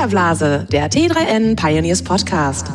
[0.00, 2.72] Filterblase, der T3N Pioneers Podcast.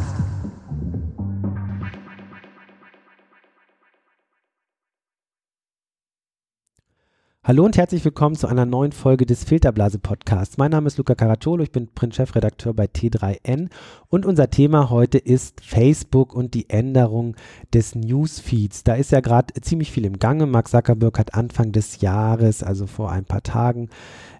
[7.43, 10.57] Hallo und herzlich willkommen zu einer neuen Folge des Filterblase Podcasts.
[10.57, 13.69] Mein Name ist Luca Caracciolo, ich bin Print-Chefredakteur bei T3N
[14.07, 17.35] und unser Thema heute ist Facebook und die Änderung
[17.73, 18.83] des Newsfeeds.
[18.83, 20.45] Da ist ja gerade ziemlich viel im Gange.
[20.45, 23.89] Mark Zuckerberg hat Anfang des Jahres, also vor ein paar Tagen,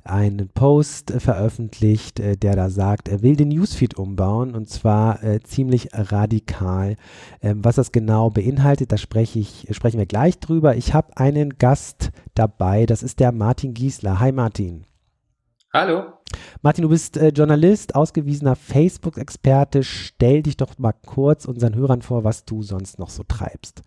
[0.05, 5.23] einen Post äh, veröffentlicht, äh, der da sagt, er will den Newsfeed umbauen und zwar
[5.23, 6.95] äh, ziemlich radikal.
[7.41, 10.76] Ähm, was das genau beinhaltet, da spreche ich, sprechen wir gleich drüber.
[10.76, 14.20] Ich habe einen Gast dabei, das ist der Martin Giesler.
[14.20, 14.86] Hi Martin.
[15.73, 16.14] Hallo.
[16.62, 19.84] Martin, du bist äh, Journalist, ausgewiesener Facebook-Experte.
[19.84, 23.81] Stell dich doch mal kurz unseren Hörern vor, was du sonst noch so treibst.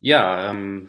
[0.00, 0.88] Ja, ähm,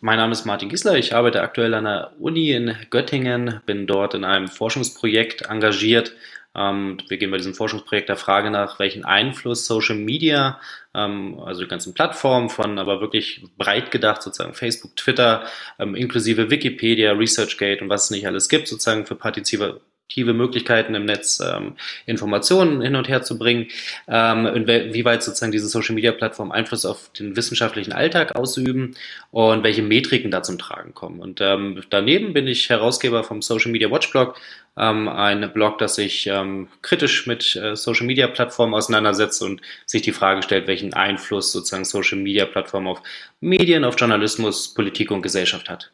[0.00, 0.96] mein Name ist Martin Gisler.
[0.96, 6.12] Ich arbeite aktuell an der Uni in Göttingen, bin dort in einem Forschungsprojekt engagiert.
[6.54, 10.60] Ähm, wir gehen bei diesem Forschungsprojekt der Frage nach, welchen Einfluss Social Media,
[10.92, 15.46] ähm, also die ganzen Plattformen von, aber wirklich breit gedacht, sozusagen Facebook, Twitter,
[15.78, 19.80] ähm, inklusive Wikipedia, ResearchGate und was es nicht alles gibt, sozusagen für partizipative
[20.12, 21.74] aktive Möglichkeiten im Netz ähm,
[22.04, 23.68] Informationen hin und her zu bringen,
[24.08, 28.94] ähm, inwieweit sozusagen diese Social Media Plattformen Einfluss auf den wissenschaftlichen Alltag ausüben
[29.30, 31.18] und welche Metriken da zum Tragen kommen.
[31.20, 34.38] Und ähm, daneben bin ich Herausgeber vom Social Media Watch Blog,
[34.76, 40.02] ähm, ein Blog, das sich ähm, kritisch mit äh, Social Media Plattformen auseinandersetzt und sich
[40.02, 43.02] die Frage stellt, welchen Einfluss sozusagen Social Media Plattformen auf
[43.40, 45.90] Medien, auf Journalismus, Politik und Gesellschaft hat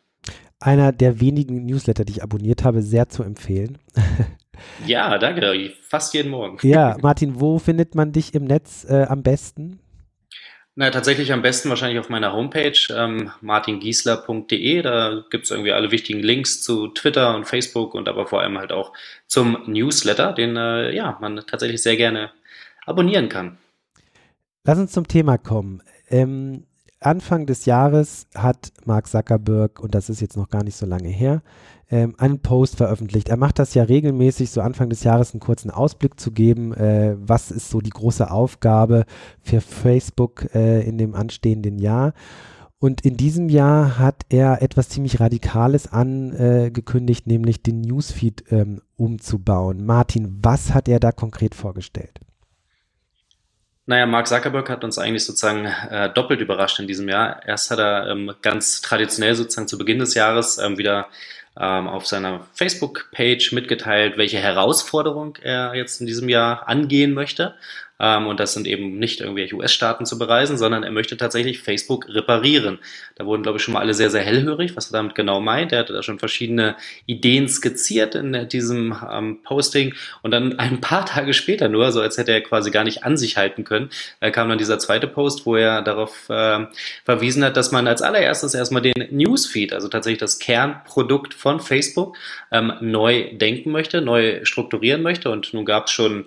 [0.61, 3.79] einer der wenigen Newsletter, die ich abonniert habe, sehr zu empfehlen.
[4.87, 5.73] Ja, danke.
[5.83, 6.59] Fast jeden Morgen.
[6.67, 9.79] Ja, Martin, wo findet man dich im Netz äh, am besten?
[10.75, 14.83] Na, tatsächlich am besten wahrscheinlich auf meiner Homepage ähm, martingiesler.de.
[14.83, 18.59] Da gibt es irgendwie alle wichtigen Links zu Twitter und Facebook und aber vor allem
[18.59, 18.93] halt auch
[19.27, 22.31] zum Newsletter, den äh, ja, man tatsächlich sehr gerne
[22.87, 23.59] abonnieren kann.
[24.63, 25.83] Lass uns zum Thema kommen.
[26.11, 26.65] Ähm,
[27.01, 31.09] Anfang des Jahres hat Mark Zuckerberg, und das ist jetzt noch gar nicht so lange
[31.09, 31.43] her,
[31.91, 33.29] ähm, einen Post veröffentlicht.
[33.29, 37.17] Er macht das ja regelmäßig, so Anfang des Jahres einen kurzen Ausblick zu geben, äh,
[37.19, 39.05] was ist so die große Aufgabe
[39.41, 42.15] für Facebook äh, in dem anstehenden Jahr.
[42.81, 49.85] Und in diesem Jahr hat er etwas ziemlich Radikales angekündigt, nämlich den Newsfeed ähm, umzubauen.
[49.85, 52.21] Martin, was hat er da konkret vorgestellt?
[53.89, 57.41] Naja, Mark Zuckerberg hat uns eigentlich sozusagen äh, doppelt überrascht in diesem Jahr.
[57.47, 61.07] Erst hat er ähm, ganz traditionell sozusagen zu Beginn des Jahres ähm, wieder
[61.59, 67.55] ähm, auf seiner Facebook-Page mitgeteilt, welche Herausforderung er jetzt in diesem Jahr angehen möchte.
[68.01, 72.09] Ähm, und das sind eben nicht irgendwelche US-Staaten zu bereisen, sondern er möchte tatsächlich Facebook
[72.09, 72.79] reparieren.
[73.17, 75.73] Da wurden, glaube ich, schon mal alle sehr, sehr hellhörig, was er damit genau meint.
[75.73, 76.77] Er hatte da schon verschiedene
[77.07, 79.95] Ideen skizziert in diesem ähm, Posting.
[80.23, 83.17] Und dann ein paar Tage später nur, so als hätte er quasi gar nicht an
[83.17, 86.67] sich halten können, äh, kam dann dieser zweite Post, wo er darauf äh,
[87.05, 92.17] verwiesen hat, dass man als allererstes erstmal den Newsfeed, also tatsächlich das Kernprodukt von Facebook,
[92.51, 95.31] ähm, neu denken möchte, neu strukturieren möchte.
[95.31, 96.27] Und nun gab es schon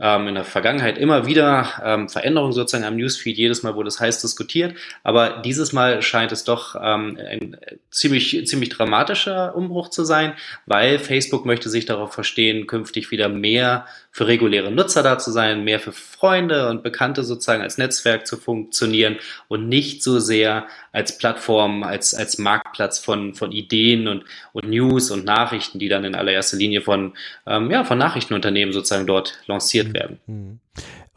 [0.00, 4.00] ähm, in der Vergangenheit immer wieder ähm, Veränderungen sozusagen am Newsfeed, jedes Mal wurde es
[4.00, 7.56] heiß diskutiert, aber dieses Mal scheint es doch ähm, ein
[7.90, 10.32] ziemlich, ziemlich dramatischer Umbruch zu sein,
[10.66, 15.62] weil Facebook möchte sich darauf verstehen, künftig wieder mehr für reguläre Nutzer da zu sein,
[15.62, 19.16] mehr für Freunde und Bekannte sozusagen als Netzwerk zu funktionieren
[19.48, 25.10] und nicht so sehr als Plattform, als, als Marktplatz von, von Ideen und, und News
[25.10, 27.14] und Nachrichten, die dann in allererster Linie von,
[27.46, 29.94] ähm, ja, von Nachrichtenunternehmen sozusagen dort lanciert mhm.
[29.94, 30.20] werden.
[30.26, 30.60] Mhm.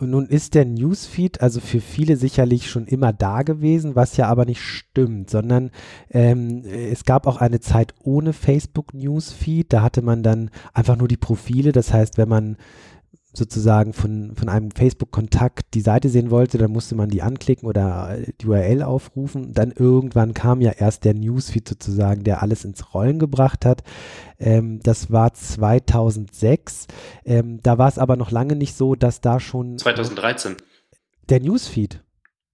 [0.08, 4.46] Nun ist der Newsfeed also für viele sicherlich schon immer da gewesen, was ja aber
[4.46, 5.72] nicht stimmt, sondern
[6.10, 9.72] ähm, es gab auch eine Zeit ohne Facebook Newsfeed.
[9.72, 11.72] Da hatte man dann einfach nur die Profile.
[11.72, 12.58] Das heißt, wenn man
[13.34, 18.18] sozusagen von, von einem Facebook-Kontakt die Seite sehen wollte, dann musste man die anklicken oder
[18.40, 19.54] die URL aufrufen.
[19.54, 23.84] Dann irgendwann kam ja erst der Newsfeed sozusagen, der alles ins Rollen gebracht hat.
[24.40, 26.88] Ähm, das war 2006.
[27.26, 29.80] Ähm, da war es aber noch lange nicht so, dass da schon.
[29.80, 30.58] 2013.
[31.30, 32.02] Der Newsfeed.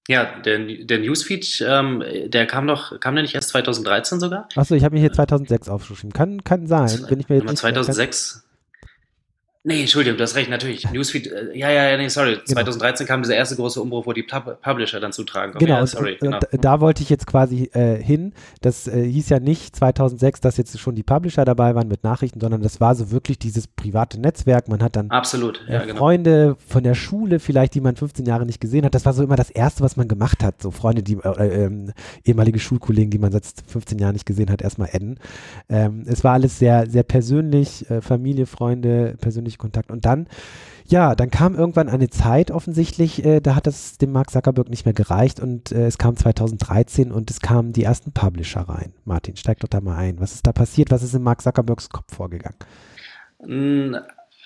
[0.07, 4.48] Ja, der, der Newsfeed, ähm, der kam doch, kam der nicht erst 2013 sogar?
[4.56, 6.13] Achso, ich habe mir hier 2006 aufgeschrieben.
[6.13, 8.44] Kann, kann sein, wenn ich mir jetzt 2006.
[9.63, 10.89] Nee, Entschuldigung, du hast recht, natürlich.
[10.89, 12.35] Newsfeed, äh, ja, ja, ja, nee, sorry.
[12.35, 12.61] Genau.
[12.61, 15.65] 2013 kam dieser erste große Umbruch, wo die Pub Publisher dann zutragen kommen.
[15.65, 16.39] Genau, ja, sorry, und, genau.
[16.51, 18.31] Da wollte ich jetzt quasi äh, hin.
[18.61, 22.39] Das äh, hieß ja nicht 2006, dass jetzt schon die Publisher dabei waren mit Nachrichten,
[22.39, 24.69] sondern das war so wirklich dieses private Netzwerk.
[24.69, 26.00] Man hat dann Absolut, ja, äh, genau.
[26.00, 28.95] Freunde von der Schule vielleicht, die man 15 Jahre nicht gesehen hat.
[28.95, 30.62] Das war so immer das Erste, was man gemacht hat.
[30.62, 31.91] So Freunde, die äh, ähm,
[32.23, 35.19] ehemalige Schulkollegen, die man seit 15 Jahren nicht gesehen hat, erstmal adden.
[35.67, 39.92] Ähm, es war alles sehr, sehr persönlich, äh, Familie, Freunde, persönliche persönliche Kontakt.
[39.92, 40.28] Und dann,
[40.86, 44.86] ja, dann kam irgendwann eine Zeit offensichtlich, äh, da hat es dem Mark Zuckerberg nicht
[44.86, 48.94] mehr gereicht und äh, es kam 2013 und es kamen die ersten Publisher rein.
[49.06, 50.19] Martin, steig doch da mal ein.
[50.19, 50.92] Was ist da passiert?
[50.92, 52.57] Was ist in Mark Zuckerbergs Kopf vorgegangen?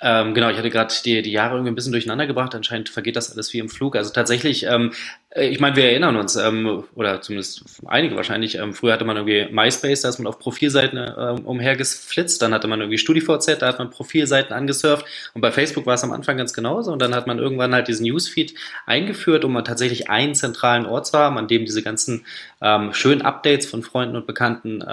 [0.06, 2.54] Ähm, genau, ich hatte gerade die, die Jahre irgendwie ein bisschen durcheinander gebracht.
[2.54, 3.96] Anscheinend vergeht das alles wie im Flug.
[3.96, 4.92] Also tatsächlich, ähm,
[5.30, 9.16] äh, ich meine, wir erinnern uns, ähm, oder zumindest einige wahrscheinlich, ähm, früher hatte man
[9.16, 13.68] irgendwie MySpace, da ist man auf Profilseiten ähm, umhergeflitzt, dann hatte man irgendwie StudiVZ, da
[13.68, 17.16] hat man Profilseiten angesurft und bei Facebook war es am Anfang ganz genauso und dann
[17.16, 18.56] hat man irgendwann halt diesen Newsfeed
[18.86, 22.26] eingeführt, um tatsächlich einen zentralen Ort zu haben, an dem diese ganzen
[22.62, 24.84] ähm, schönen Updates von Freunden und Bekannten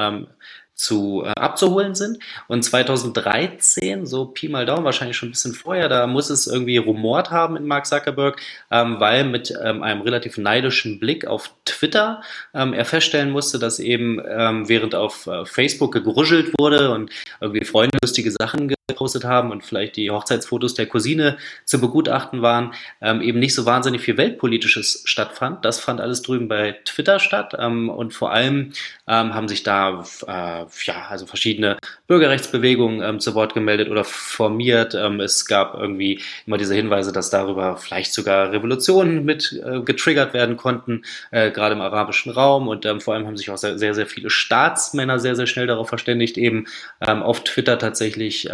[0.80, 2.18] zu äh, abzuholen sind.
[2.48, 6.78] Und 2013, so Pi mal Daumen, wahrscheinlich schon ein bisschen vorher, da muss es irgendwie
[6.78, 8.40] rumort haben in Mark Zuckerberg,
[8.70, 12.22] ähm, weil mit ähm, einem relativ neidischen Blick auf Twitter
[12.54, 17.10] ähm, er feststellen musste, dass eben ähm, während auf äh, Facebook gegruschelt wurde und
[17.42, 22.72] irgendwie Freunde lustige Sachen gepostet haben und vielleicht die Hochzeitsfotos der Cousine zu begutachten waren,
[23.00, 25.64] ähm, eben nicht so wahnsinnig viel Weltpolitisches stattfand.
[25.64, 28.72] Das fand alles drüben bei Twitter statt ähm, und vor allem
[29.06, 31.76] ähm, haben sich da äh, ja also verschiedene
[32.06, 34.94] Bürgerrechtsbewegungen ähm, zu Wort gemeldet oder formiert.
[34.94, 40.34] Ähm, es gab irgendwie immer diese Hinweise, dass darüber vielleicht sogar Revolutionen mit äh, getriggert
[40.34, 43.78] werden konnten, äh, gerade im arabischen Raum und ähm, vor allem haben sich auch sehr,
[43.78, 46.66] sehr, sehr viele Staatsmänner sehr, sehr schnell darauf verständigt, eben
[47.00, 48.48] auf Twitter tatsächlich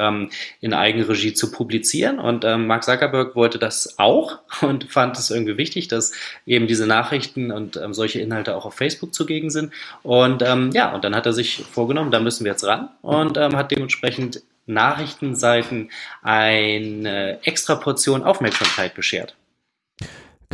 [0.60, 2.18] in Eigenregie zu publizieren.
[2.18, 6.12] Und ähm, Mark Zuckerberg wollte das auch und fand es irgendwie wichtig, dass
[6.46, 9.72] eben diese Nachrichten und ähm, solche Inhalte auch auf Facebook zugegen sind.
[10.02, 13.36] Und ähm, ja, und dann hat er sich vorgenommen, da müssen wir jetzt ran und
[13.36, 15.90] ähm, hat dementsprechend Nachrichtenseiten
[16.22, 19.36] eine extra Portion Aufmerksamkeit beschert.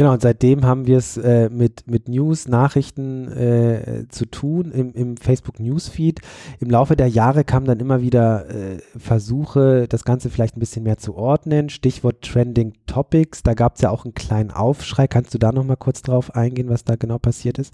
[0.03, 4.93] Genau, und seitdem haben wir es äh, mit, mit News, Nachrichten äh, zu tun im,
[4.95, 6.19] im Facebook Newsfeed.
[6.59, 10.83] Im Laufe der Jahre kamen dann immer wieder äh, Versuche, das Ganze vielleicht ein bisschen
[10.83, 11.69] mehr zu ordnen.
[11.69, 15.07] Stichwort Trending Topics, da gab es ja auch einen kleinen Aufschrei.
[15.07, 17.73] Kannst du da nochmal kurz drauf eingehen, was da genau passiert ist?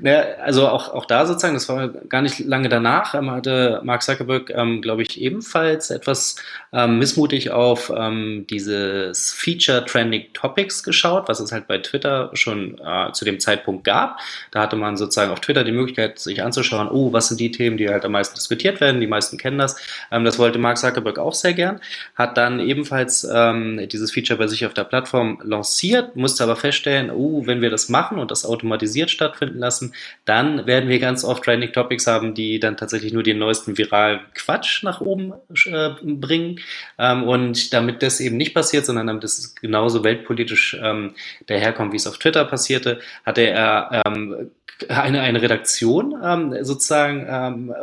[0.00, 4.02] ja, also auch, auch da sozusagen, das war gar nicht lange danach, ähm, hatte Mark
[4.02, 6.36] Zuckerberg, ähm, glaube ich, ebenfalls etwas
[6.74, 12.78] ähm, missmutig auf ähm, dieses Feature Trending Topics geschaut was es halt bei Twitter schon
[12.84, 14.18] äh, zu dem Zeitpunkt gab.
[14.50, 17.76] Da hatte man sozusagen auf Twitter die Möglichkeit, sich anzuschauen, oh, was sind die Themen,
[17.76, 19.00] die halt am meisten diskutiert werden.
[19.00, 19.76] Die meisten kennen das.
[20.10, 21.80] Ähm, das wollte Mark Zuckerberg auch sehr gern.
[22.16, 27.10] Hat dann ebenfalls ähm, dieses Feature bei sich auf der Plattform lanciert, musste aber feststellen,
[27.10, 29.94] oh, wenn wir das machen und das automatisiert stattfinden lassen,
[30.24, 34.20] dann werden wir ganz oft Trending Topics haben, die dann tatsächlich nur den neuesten viralen
[34.34, 35.32] Quatsch nach oben
[35.66, 36.60] äh, bringen.
[36.98, 41.09] Ähm, und damit das eben nicht passiert, sondern damit es genauso weltpolitisch ähm,
[41.46, 44.50] daherkommt, wie es auf Twitter passierte, hatte er ähm,
[44.88, 47.74] eine, eine Redaktion ähm, sozusagen ähm,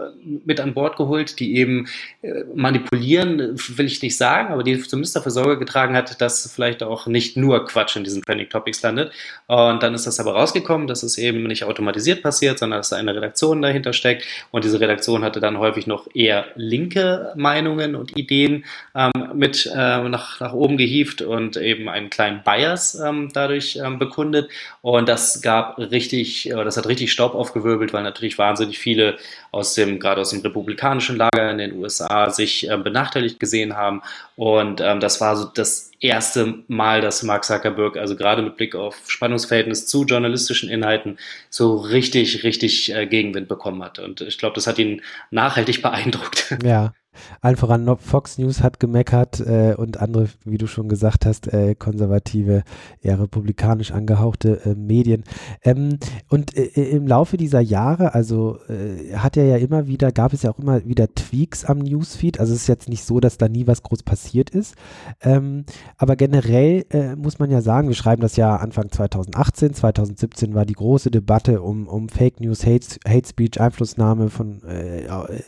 [0.45, 1.88] mit an Bord geholt, die eben
[2.21, 6.83] äh, manipulieren, will ich nicht sagen, aber die zumindest dafür Sorge getragen hat, dass vielleicht
[6.83, 9.11] auch nicht nur Quatsch in diesen Trending Topics landet.
[9.47, 12.95] Und dann ist das aber rausgekommen, dass es eben nicht automatisiert passiert, sondern dass da
[12.95, 14.25] eine Redaktion dahinter steckt.
[14.51, 18.65] Und diese Redaktion hatte dann häufig noch eher linke Meinungen und Ideen
[18.95, 23.99] ähm, mit äh, nach, nach oben gehievt und eben einen kleinen Bias ähm, dadurch ähm,
[23.99, 24.49] bekundet.
[24.81, 29.17] Und das gab richtig, das hat richtig Staub aufgewirbelt, weil natürlich wahnsinnig viele
[29.51, 34.01] aus dem, gerade aus dem republikanischen Lager in den USA sich äh, benachteiligt gesehen haben.
[34.35, 38.75] Und ähm, das war so das erste Mal, dass Mark Zuckerberg, also gerade mit Blick
[38.75, 41.17] auf Spannungsverhältnis zu journalistischen Inhalten,
[41.49, 43.99] so richtig, richtig äh, Gegenwind bekommen hat.
[43.99, 45.01] Und ich glaube, das hat ihn
[45.31, 46.56] nachhaltig beeindruckt.
[46.63, 46.94] Ja.
[47.42, 51.76] Allen voran Fox News hat gemeckert äh, und andere, wie du schon gesagt hast, äh,
[51.76, 52.64] konservative,
[53.02, 55.24] eher republikanisch angehauchte äh, Medien.
[55.64, 60.33] Ähm, und äh, im Laufe dieser Jahre, also äh, hat er ja immer wieder, gab
[60.33, 62.40] es ja auch immer wieder Tweaks am Newsfeed.
[62.40, 64.76] Also es ist jetzt nicht so, dass da nie was groß passiert ist.
[65.21, 65.66] Ähm,
[65.97, 70.66] aber generell äh, muss man ja sagen, wir schreiben das ja Anfang 2018, 2017 war
[70.66, 74.62] die große Debatte um, um Fake News, Hate, Hate Speech, Einflussnahme von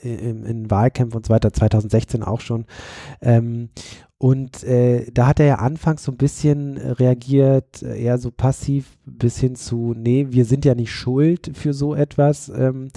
[0.02, 2.66] in, in Wahlkämpfen und so weiter 2016 auch schon.
[3.22, 3.70] Ähm,
[4.18, 8.98] und äh, da hat er ja anfangs so ein bisschen reagiert, äh, eher so passiv
[9.06, 12.50] bis hin zu, nee, wir sind ja nicht schuld für so etwas.
[12.50, 12.90] Ähm,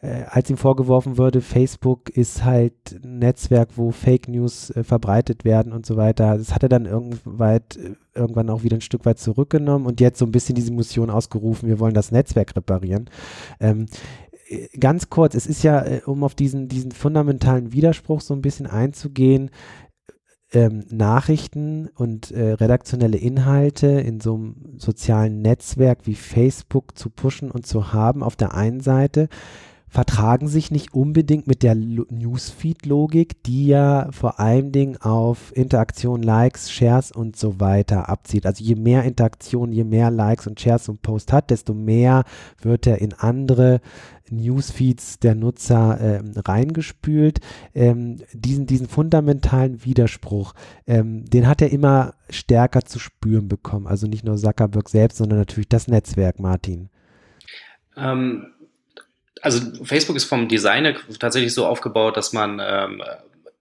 [0.00, 5.44] äh, als ihm vorgeworfen wurde, Facebook ist halt ein Netzwerk, wo Fake News äh, verbreitet
[5.44, 6.36] werden und so weiter.
[6.36, 7.60] Das hat er dann irgendwann,
[8.14, 11.68] irgendwann auch wieder ein Stück weit zurückgenommen und jetzt so ein bisschen diese Mission ausgerufen,
[11.68, 13.08] wir wollen das Netzwerk reparieren.
[13.58, 13.86] Ähm,
[14.78, 18.66] ganz kurz, es ist ja, äh, um auf diesen, diesen fundamentalen Widerspruch so ein bisschen
[18.66, 19.50] einzugehen,
[20.52, 27.50] ähm, Nachrichten und äh, redaktionelle Inhalte in so einem sozialen Netzwerk wie Facebook zu pushen
[27.50, 29.28] und zu haben auf der einen Seite
[29.88, 36.70] vertragen sich nicht unbedingt mit der Newsfeed-Logik, die ja vor allen Dingen auf Interaktion, Likes,
[36.70, 38.44] Shares und so weiter abzieht.
[38.46, 42.24] Also je mehr Interaktion, je mehr Likes und Shares und Post hat, desto mehr
[42.60, 43.80] wird er in andere
[44.30, 47.40] Newsfeeds der Nutzer ähm, reingespült.
[47.74, 50.54] Ähm, diesen, diesen fundamentalen Widerspruch,
[50.86, 53.86] ähm, den hat er immer stärker zu spüren bekommen.
[53.86, 56.90] Also nicht nur Zuckerberg selbst, sondern natürlich das Netzwerk, Martin.
[57.96, 58.48] Ähm,
[59.42, 63.02] also Facebook ist vom Design tatsächlich so aufgebaut, dass man ähm,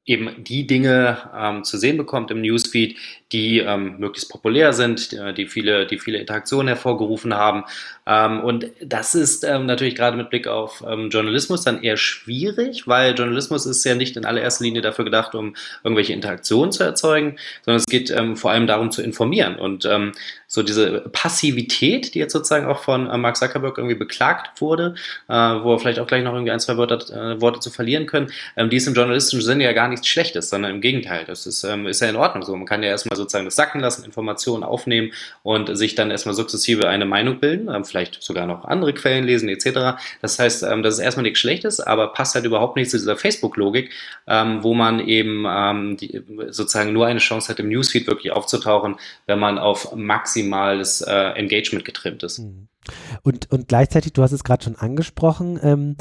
[0.07, 2.98] eben die Dinge ähm, zu sehen bekommt im Newsfeed,
[3.34, 7.65] die ähm, möglichst populär sind, die viele, die viele Interaktionen hervorgerufen haben.
[8.05, 12.88] Ähm, und das ist ähm, natürlich gerade mit Blick auf ähm, Journalismus dann eher schwierig,
[12.88, 17.36] weil Journalismus ist ja nicht in allererster Linie dafür gedacht, um irgendwelche Interaktionen zu erzeugen,
[17.65, 19.57] sondern es geht ähm, vor allem darum zu informieren.
[19.57, 19.88] Und
[20.48, 24.96] so diese Passivität, die jetzt sozusagen auch von äh, Mark Zuckerberg irgendwie beklagt wurde,
[25.27, 28.06] äh, wo wir vielleicht auch gleich noch irgendwie ein, zwei Wörter, äh, Worte zu verlieren
[28.06, 31.25] können, ähm, die ist im journalistischen Sinne ja gar nichts Schlechtes, sondern im Gegenteil.
[31.25, 32.56] Das ist, ähm, ist ja in Ordnung so.
[32.56, 35.12] Man kann ja erstmal sozusagen das sacken lassen, Informationen aufnehmen
[35.44, 39.50] und sich dann erstmal sukzessive eine Meinung bilden, ähm, vielleicht sogar noch andere Quellen lesen
[39.50, 40.00] etc.
[40.22, 43.18] Das heißt, ähm, das ist erstmal nichts Schlechtes, aber passt halt überhaupt nicht zu dieser
[43.18, 43.92] Facebook-Logik,
[44.27, 48.96] ähm, wo man eben ähm, die, sozusagen nur eine Chance hat, im Newsfeed wirklich aufzutauchen,
[49.25, 52.39] wenn man auf maximal maximales äh, Engagement getrimmt ist.
[52.39, 52.67] Mhm.
[53.22, 55.96] Und, und gleichzeitig, du hast es gerade schon angesprochen, ähm,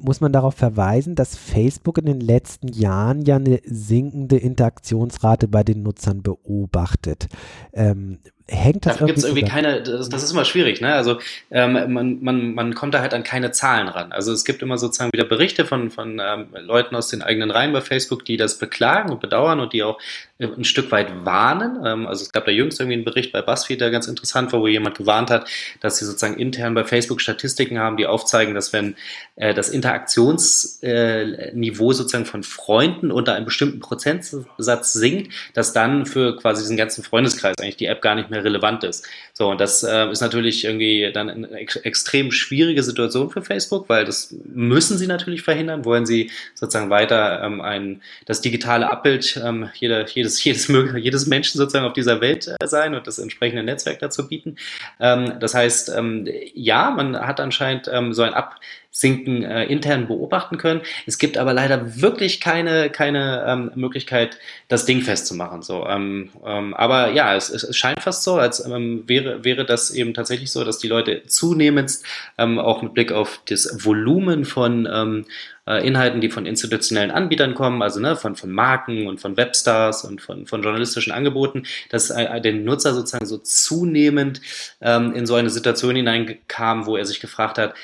[0.00, 5.64] muss man darauf verweisen, dass Facebook in den letzten Jahren ja eine sinkende Interaktionsrate bei
[5.64, 7.28] den Nutzern beobachtet.
[7.72, 8.18] Ähm,
[8.50, 10.94] hängt das da gibt es irgendwie keine, das, das, ist immer schwierig, ne?
[10.94, 11.18] Also
[11.50, 14.12] ähm, man, man, man kommt da halt an keine Zahlen ran.
[14.12, 17.72] Also es gibt immer sozusagen wieder Berichte von, von ähm, Leuten aus den eigenen Reihen
[17.72, 19.98] bei Facebook, die das beklagen und bedauern und die auch
[20.38, 21.84] äh, ein Stück weit warnen.
[21.84, 24.60] Ähm, also es gab da jüngst irgendwie einen Bericht bei BuzzFeed, der ganz interessant war,
[24.60, 25.48] wo jemand gewarnt hat,
[25.80, 28.96] dass sie sozusagen intern bei Facebook Statistiken haben, die aufzeigen, dass wenn
[29.36, 36.36] äh, das Interaktionsniveau äh, sozusagen von Freunden unter einem bestimmten Prozentsatz sinkt, dass dann für
[36.36, 39.06] quasi diesen ganzen Freundeskreis eigentlich die App gar nicht mehr relevant ist.
[39.32, 43.88] So, und das äh, ist natürlich irgendwie dann eine ex extrem schwierige Situation für Facebook,
[43.88, 45.84] weil das müssen sie natürlich verhindern.
[45.84, 51.58] Wollen sie sozusagen weiter ähm, ein, das digitale Abbild ähm, jeder, jedes, jedes, jedes Menschen
[51.58, 54.56] sozusagen auf dieser Welt äh, sein und das entsprechende Netzwerk dazu bieten.
[55.00, 58.56] Ähm, das heißt, ähm, ja, man hat anscheinend ähm, so ein Ab
[58.90, 60.80] Sinken äh, intern beobachten können.
[61.06, 65.62] Es gibt aber leider wirklich keine, keine ähm, Möglichkeit, das Ding festzumachen.
[65.62, 69.90] So, ähm, ähm, aber ja, es, es, scheint fast so, als ähm, wäre, wäre das
[69.90, 71.98] eben tatsächlich so, dass die Leute zunehmend
[72.38, 75.26] ähm, auch mit Blick auf das Volumen von ähm,
[75.66, 80.02] äh, Inhalten, die von institutionellen Anbietern kommen, also ne, von, von Marken und von Webstars
[80.04, 84.40] und von, von journalistischen Angeboten, dass äh, der Nutzer sozusagen so zunehmend
[84.80, 87.74] in so eine Situation hineinkam, wo er sich gefragt hat,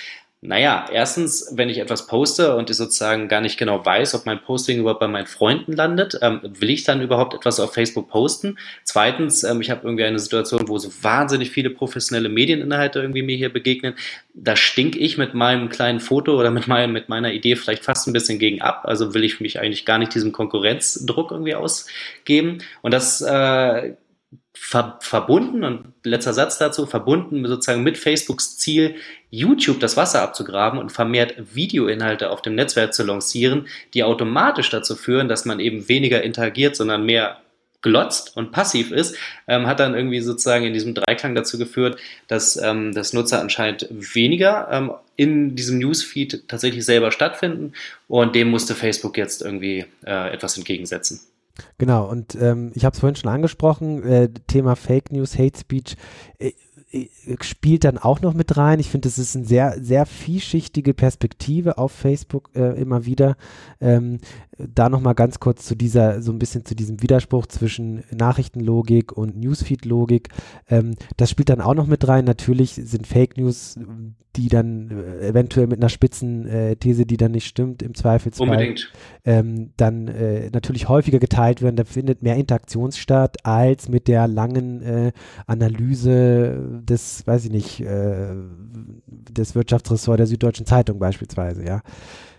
[0.47, 4.43] naja, erstens, wenn ich etwas poste und ich sozusagen gar nicht genau weiß, ob mein
[4.43, 8.59] Posting überhaupt bei meinen Freunden landet, ähm, will ich dann überhaupt etwas auf Facebook posten?
[8.83, 13.37] Zweitens, ähm, ich habe irgendwie eine Situation, wo so wahnsinnig viele professionelle Medieninhalte irgendwie mir
[13.37, 13.95] hier begegnen.
[14.35, 18.07] Da stink ich mit meinem kleinen Foto oder mit, meinem, mit meiner Idee vielleicht fast
[18.07, 18.83] ein bisschen gegen ab.
[18.85, 22.59] Also will ich mich eigentlich gar nicht diesem Konkurrenzdruck irgendwie ausgeben.
[22.83, 23.95] Und das äh,
[24.53, 28.97] ver verbunden, und letzter Satz dazu, verbunden sozusagen mit Facebooks Ziel,
[29.31, 34.95] YouTube das Wasser abzugraben und vermehrt Videoinhalte auf dem Netzwerk zu lancieren, die automatisch dazu
[34.95, 37.39] führen, dass man eben weniger interagiert, sondern mehr
[37.85, 39.15] glotzt und passiv ist,
[39.47, 43.87] ähm, hat dann irgendwie sozusagen in diesem Dreiklang dazu geführt, dass ähm, das Nutzer anscheinend
[43.91, 47.75] weniger ähm, in diesem Newsfeed tatsächlich selber stattfinden
[48.09, 51.21] und dem musste Facebook jetzt irgendwie äh, etwas entgegensetzen.
[51.79, 55.97] Genau, und ähm, ich habe es vorhin schon angesprochen, äh, Thema Fake News, Hate Speech.
[56.39, 56.53] Äh,
[57.41, 58.81] spielt dann auch noch mit rein.
[58.81, 63.37] Ich finde, das ist eine sehr, sehr vielschichtige Perspektive auf Facebook äh, immer wieder.
[63.81, 64.19] Ähm,
[64.59, 69.37] da nochmal ganz kurz zu dieser, so ein bisschen zu diesem Widerspruch zwischen Nachrichtenlogik und
[69.37, 70.29] Newsfeed-Logik.
[70.69, 72.25] Ähm, das spielt dann auch noch mit rein.
[72.25, 73.79] Natürlich sind Fake News,
[74.37, 78.49] die dann äh, eventuell mit einer spitzen äh, These, die dann nicht stimmt, im Zweifelsfall.
[78.49, 78.93] Unbedingt.
[79.25, 81.77] Ähm, dann äh, natürlich häufiger geteilt werden.
[81.77, 85.13] Da findet mehr Interaktion statt als mit der langen äh,
[85.47, 88.35] Analyse des, weiß ich nicht, äh,
[89.07, 91.81] des Wirtschaftsressorts der Süddeutschen Zeitung beispielsweise, ja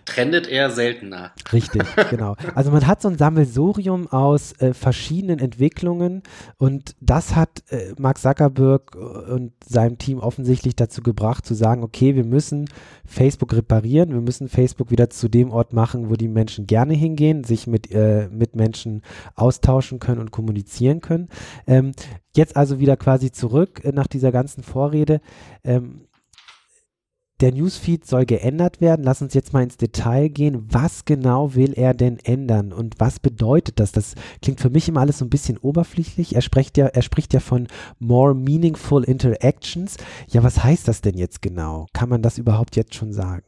[0.06, 1.32] trendet eher seltener.
[1.52, 2.36] Richtig, genau.
[2.54, 6.22] Also man hat so ein Sammelsurium aus äh, verschiedenen Entwicklungen
[6.56, 11.82] und das hat äh, Mark Zuckerberg äh, und seinem Team offensichtlich dazu gebracht zu sagen,
[11.82, 12.70] okay, wir müssen
[13.04, 17.44] Facebook reparieren, wir müssen Facebook wieder zu dem Ort machen, wo die Menschen gerne hingehen,
[17.44, 19.02] sich mit, äh, mit Menschen
[19.34, 21.28] austauschen können und kommunizieren können.
[21.66, 21.92] Ähm,
[22.36, 25.20] jetzt also wieder quasi zurück äh, nach dieser ganzen Vorrede.
[25.64, 26.05] Ähm,
[27.40, 29.04] der Newsfeed soll geändert werden.
[29.04, 30.66] Lass uns jetzt mal ins Detail gehen.
[30.70, 33.92] Was genau will er denn ändern und was bedeutet das?
[33.92, 36.34] Das klingt für mich immer alles so ein bisschen oberflächlich.
[36.34, 39.96] Er spricht ja, er spricht ja von more meaningful interactions.
[40.28, 41.86] Ja, was heißt das denn jetzt genau?
[41.92, 43.44] Kann man das überhaupt jetzt schon sagen?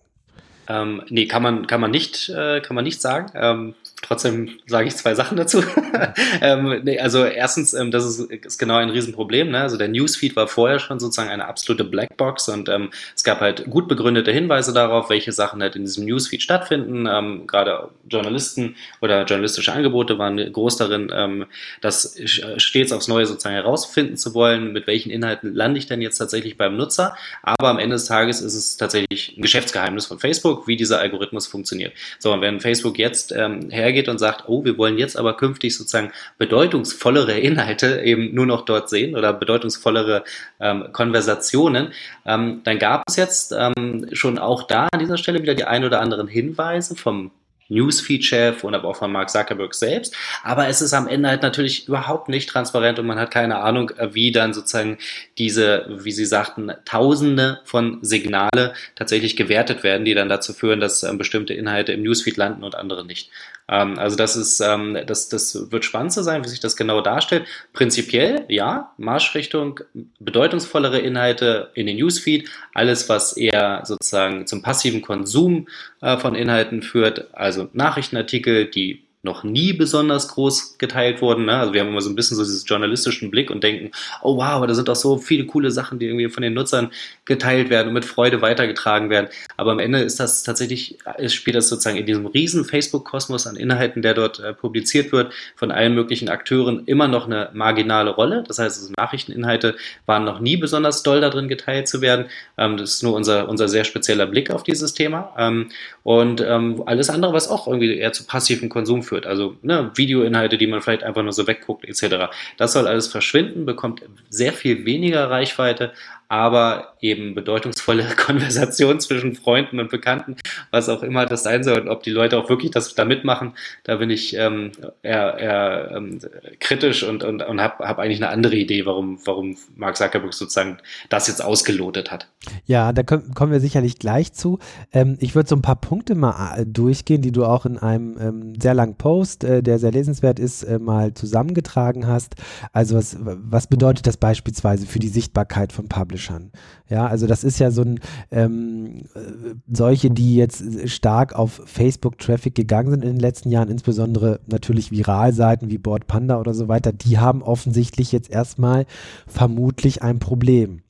[0.68, 3.32] Ähm, nee, kann man, kann man nicht, äh, kann man nicht sagen.
[3.34, 5.62] Ähm, trotzdem sage ich zwei Sachen dazu.
[6.40, 9.50] ähm, nee, also erstens, ähm, das ist, ist, genau ein Riesenproblem.
[9.50, 9.60] Ne?
[9.60, 13.68] Also der Newsfeed war vorher schon sozusagen eine absolute Blackbox und ähm, es gab halt
[13.68, 17.06] gut begründete Hinweise darauf, welche Sachen halt in diesem Newsfeed stattfinden.
[17.06, 21.46] Ähm, gerade Journalisten oder journalistische Angebote waren groß darin, ähm,
[21.80, 22.16] das
[22.56, 26.56] stets aufs Neue sozusagen herausfinden zu wollen, mit welchen Inhalten lande ich denn jetzt tatsächlich
[26.56, 27.16] beim Nutzer.
[27.42, 31.46] Aber am Ende des Tages ist es tatsächlich ein Geschäftsgeheimnis von Facebook, wie dieser Algorithmus
[31.46, 31.92] funktioniert.
[32.18, 35.36] So, und wenn Facebook jetzt ähm, her hergeht und sagt, oh, wir wollen jetzt aber
[35.36, 40.24] künftig sozusagen bedeutungsvollere Inhalte eben nur noch dort sehen oder bedeutungsvollere
[40.60, 41.92] ähm, Konversationen,
[42.26, 45.84] ähm, dann gab es jetzt ähm, schon auch da an dieser Stelle wieder die ein
[45.84, 47.30] oder anderen Hinweise vom
[47.68, 50.14] Newsfeed-Chef und aber auch von Mark Zuckerberg selbst.
[50.42, 53.90] Aber es ist am Ende halt natürlich überhaupt nicht transparent und man hat keine Ahnung,
[53.90, 54.98] äh, wie dann sozusagen
[55.36, 61.02] diese, wie Sie sagten, Tausende von Signale tatsächlich gewertet werden, die dann dazu führen, dass
[61.02, 63.30] ähm, bestimmte Inhalte im Newsfeed landen und andere nicht.
[63.68, 67.00] Ähm, also das ist, ähm, das, das wird spannend zu sein, wie sich das genau
[67.00, 67.46] darstellt.
[67.72, 69.80] Prinzipiell, ja, Marschrichtung,
[70.18, 75.68] bedeutungsvollere Inhalte in den Newsfeed, alles, was eher sozusagen zum passiven Konsum
[76.00, 81.46] äh, von Inhalten führt, also Nachrichtenartikel, die noch nie besonders groß geteilt wurden.
[81.46, 81.56] Ne?
[81.56, 83.90] Also wir haben immer so ein bisschen so dieses journalistischen Blick und denken,
[84.22, 86.92] oh wow, da sind doch so viele coole Sachen, die irgendwie von den Nutzern
[87.24, 89.28] geteilt werden und mit Freude weitergetragen werden.
[89.56, 94.02] Aber am Ende ist das tatsächlich, spielt das sozusagen in diesem riesen Facebook-Kosmos an Inhalten,
[94.02, 98.44] der dort äh, publiziert wird, von allen möglichen Akteuren immer noch eine marginale Rolle.
[98.46, 102.26] Das heißt, also Nachrichteninhalte waren noch nie besonders doll darin geteilt zu werden.
[102.56, 105.32] Ähm, das ist nur unser, unser sehr spezieller Blick auf dieses Thema.
[105.36, 105.70] Ähm,
[106.04, 110.58] und ähm, alles andere, was auch irgendwie eher zu passiven Konsum führt, also ne, Videoinhalte,
[110.58, 112.30] die man vielleicht einfach nur so wegguckt, etc.
[112.56, 115.92] Das soll alles verschwinden, bekommt sehr viel weniger Reichweite,
[116.28, 120.36] aber eben bedeutungsvolle Konversation zwischen Freunden und Bekannten,
[120.70, 123.54] was auch immer das sein soll und ob die Leute auch wirklich das da mitmachen,
[123.84, 126.18] da bin ich ähm, eher, eher ähm,
[126.60, 130.78] kritisch und, und, und habe hab eigentlich eine andere Idee, warum, warum Mark Zuckerberg sozusagen
[131.08, 132.28] das jetzt ausgelotet hat.
[132.66, 134.58] Ja, da können, kommen wir sicherlich gleich zu.
[134.92, 138.18] Ähm, ich würde so ein paar Punkte mal äh, durchgehen, die du auch in einem
[138.20, 142.34] ähm, sehr langen Post, äh, der sehr lesenswert ist, äh, mal zusammengetragen hast.
[142.72, 146.17] Also was, was bedeutet das beispielsweise für die Sichtbarkeit von Publishers?
[146.18, 146.50] Publishern.
[146.88, 148.00] Ja, also das ist ja so ein,
[148.30, 154.40] ähm, äh, solche, die jetzt stark auf Facebook-Traffic gegangen sind in den letzten Jahren, insbesondere
[154.46, 158.86] natürlich Viralseiten wie Board Panda oder so weiter, die haben offensichtlich jetzt erstmal
[159.26, 160.82] vermutlich ein Problem.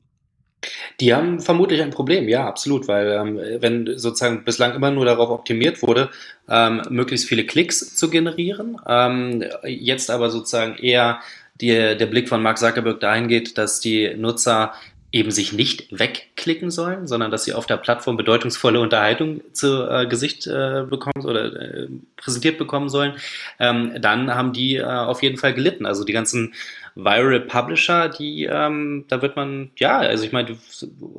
[0.99, 5.29] Die haben vermutlich ein Problem, ja, absolut, weil ähm, wenn sozusagen bislang immer nur darauf
[5.29, 6.09] optimiert wurde,
[6.49, 11.19] ähm, möglichst viele Klicks zu generieren, ähm, jetzt aber sozusagen eher
[11.61, 14.73] die, der Blick von Mark Zuckerberg dahin geht, dass die Nutzer
[15.11, 20.05] eben sich nicht wegklicken sollen, sondern dass sie auf der Plattform bedeutungsvolle Unterhaltung zu äh,
[20.05, 23.13] Gesicht äh, bekommen oder äh, präsentiert bekommen sollen,
[23.59, 25.87] ähm, dann haben die äh, auf jeden Fall gelitten.
[25.87, 26.53] Also die ganzen
[26.95, 30.57] Viral Publisher, die, ähm, da wird man, ja, also ich meine, die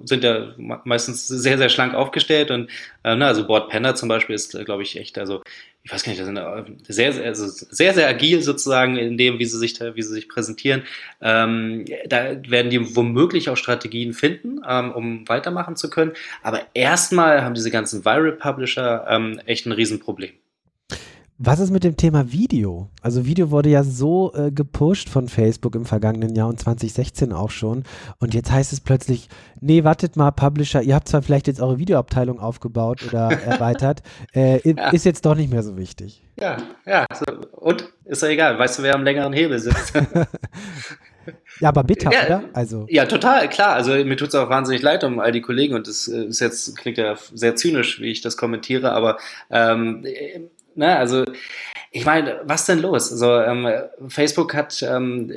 [0.04, 0.52] sind ja
[0.84, 2.70] meistens sehr, sehr schlank aufgestellt und,
[3.02, 5.42] äh, ne, also Board Panda zum Beispiel ist, äh, glaube ich, echt, also
[5.82, 9.38] ich weiß gar nicht, das sind sehr, sehr, also sehr, sehr agil sozusagen in dem,
[9.38, 10.82] wie sie sich, wie sie sich präsentieren.
[11.22, 16.12] Ähm, da werden die womöglich auch Strategien finden, ähm, um weitermachen zu können.
[16.42, 20.32] Aber erstmal haben diese ganzen Viral Publisher ähm, echt ein Riesenproblem.
[21.42, 22.90] Was ist mit dem Thema Video?
[23.00, 27.48] Also Video wurde ja so äh, gepusht von Facebook im vergangenen Jahr und 2016 auch
[27.48, 27.84] schon.
[28.18, 31.78] Und jetzt heißt es plötzlich, nee, wartet mal, Publisher, ihr habt zwar vielleicht jetzt eure
[31.78, 34.02] Videoabteilung aufgebaut oder erweitert,
[34.34, 34.90] äh, ja.
[34.90, 36.22] ist jetzt doch nicht mehr so wichtig.
[36.38, 37.06] Ja, ja.
[37.14, 39.94] So, und ist doch egal, weißt du, wer am längeren Hebel sitzt.
[41.60, 42.44] Ja, aber bitter, ja, oder?
[42.54, 42.86] Also.
[42.88, 43.74] Ja, total, klar.
[43.74, 46.40] Also mir tut es auch wahnsinnig leid um all die Kollegen und das äh, ist
[46.40, 49.18] jetzt, klingt ja sehr zynisch, wie ich das kommentiere, aber
[49.50, 50.04] ähm,
[50.74, 51.24] ne, also
[51.92, 53.10] ich meine, was denn los?
[53.10, 53.68] Also ähm,
[54.06, 55.32] Facebook hat ähm,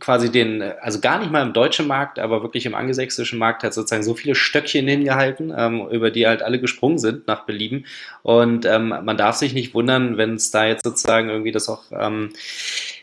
[0.00, 3.74] quasi den, also gar nicht mal im deutschen Markt, aber wirklich im angelsächsischen Markt hat
[3.74, 7.86] sozusagen so viele Stöckchen hingehalten, ähm, über die halt alle gesprungen sind nach Belieben.
[8.22, 11.84] Und ähm, man darf sich nicht wundern, wenn es da jetzt sozusagen irgendwie das auch
[11.92, 12.30] ähm,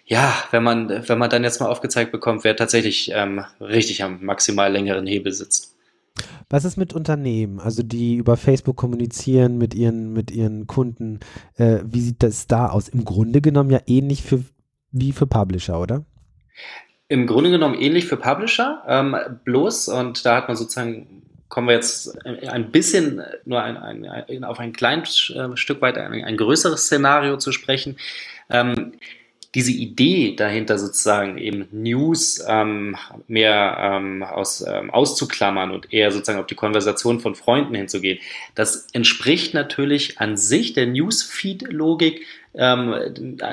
[0.07, 4.23] ja, wenn man, wenn man dann jetzt mal aufgezeigt bekommt, wer tatsächlich ähm, richtig am
[4.23, 5.74] maximal längeren Hebel sitzt.
[6.49, 11.19] Was ist mit Unternehmen, also die über Facebook kommunizieren mit ihren, mit ihren Kunden?
[11.58, 12.88] Äh, wie sieht das da aus?
[12.88, 14.43] Im Grunde genommen ja ähnlich für,
[14.91, 16.06] wie für Publisher, oder?
[17.08, 21.75] Im Grunde genommen ähnlich für Publisher, ähm, bloß, und da hat man sozusagen kommen wir
[21.75, 26.38] jetzt ein bisschen nur ein, ein, ein, auf ein kleines äh, Stück weit ein, ein
[26.38, 27.97] größeres Szenario zu sprechen.
[28.49, 28.93] Ähm,
[29.55, 36.39] diese Idee dahinter sozusagen eben News ähm, mehr ähm, aus, ähm, auszuklammern und eher sozusagen
[36.39, 38.19] auf die Konversation von Freunden hinzugehen,
[38.53, 42.25] das entspricht natürlich an sich der Newsfeed-Logik
[42.57, 42.95] ähm,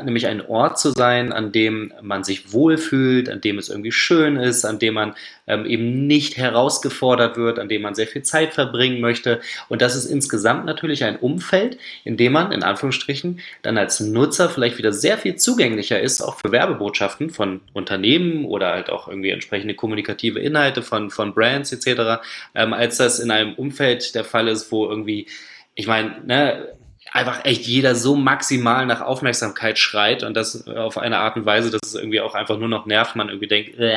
[0.04, 4.36] nämlich ein Ort zu sein, an dem man sich wohlfühlt, an dem es irgendwie schön
[4.36, 5.14] ist, an dem man
[5.46, 9.40] ähm, eben nicht herausgefordert wird, an dem man sehr viel Zeit verbringen möchte.
[9.68, 14.48] Und das ist insgesamt natürlich ein Umfeld, in dem man in Anführungsstrichen dann als Nutzer
[14.48, 19.30] vielleicht wieder sehr viel zugänglicher ist, auch für Werbebotschaften von Unternehmen oder halt auch irgendwie
[19.30, 22.22] entsprechende kommunikative Inhalte von, von Brands etc.,
[22.54, 25.26] ähm, als das in einem Umfeld der Fall ist, wo irgendwie
[25.74, 26.68] ich meine, ne,
[27.12, 31.70] einfach echt jeder so maximal nach Aufmerksamkeit schreit und das auf eine Art und Weise,
[31.70, 33.96] dass es irgendwie auch einfach nur noch nervt, man irgendwie denkt, äh,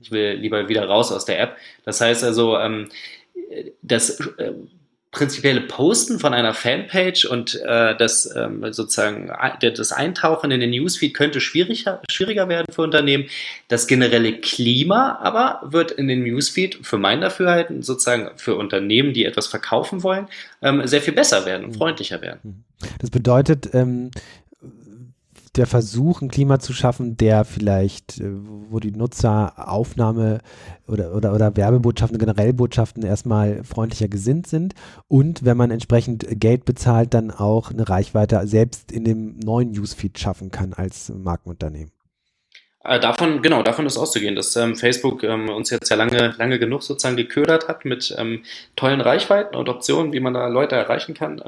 [0.00, 1.56] ich will lieber wieder raus aus der App.
[1.84, 2.88] Das heißt also, ähm,
[3.82, 4.52] das äh,
[5.12, 11.14] prinzipielle Posten von einer Fanpage und äh, das ähm, sozusagen das Eintauchen in den Newsfeed
[11.14, 13.26] könnte schwieriger, schwieriger werden für Unternehmen.
[13.66, 19.24] Das generelle Klima aber wird in den Newsfeed für mein Dafürhalten sozusagen für Unternehmen, die
[19.24, 20.28] etwas verkaufen wollen,
[20.62, 21.78] ähm, sehr viel besser werden und mhm.
[21.78, 22.40] freundlicher werden.
[22.44, 22.64] Mhm.
[23.00, 24.12] Das bedeutet, ähm,
[25.56, 30.38] der Versuch, ein Klima zu schaffen, der vielleicht, äh, wo die Nutzer Aufnahme
[30.86, 34.74] oder, oder, oder Werbebotschaften, generell Botschaften erstmal freundlicher gesinnt sind
[35.08, 40.18] und wenn man entsprechend Geld bezahlt, dann auch eine Reichweite selbst in dem neuen Newsfeed
[40.18, 41.92] schaffen kann als Markenunternehmen.
[42.82, 46.58] Äh, davon, genau, davon ist auszugehen, dass ähm, Facebook ähm, uns jetzt ja lange, lange
[46.58, 48.42] genug sozusagen geködert hat mit ähm,
[48.74, 51.42] tollen Reichweiten und Optionen, wie man da Leute erreichen kann.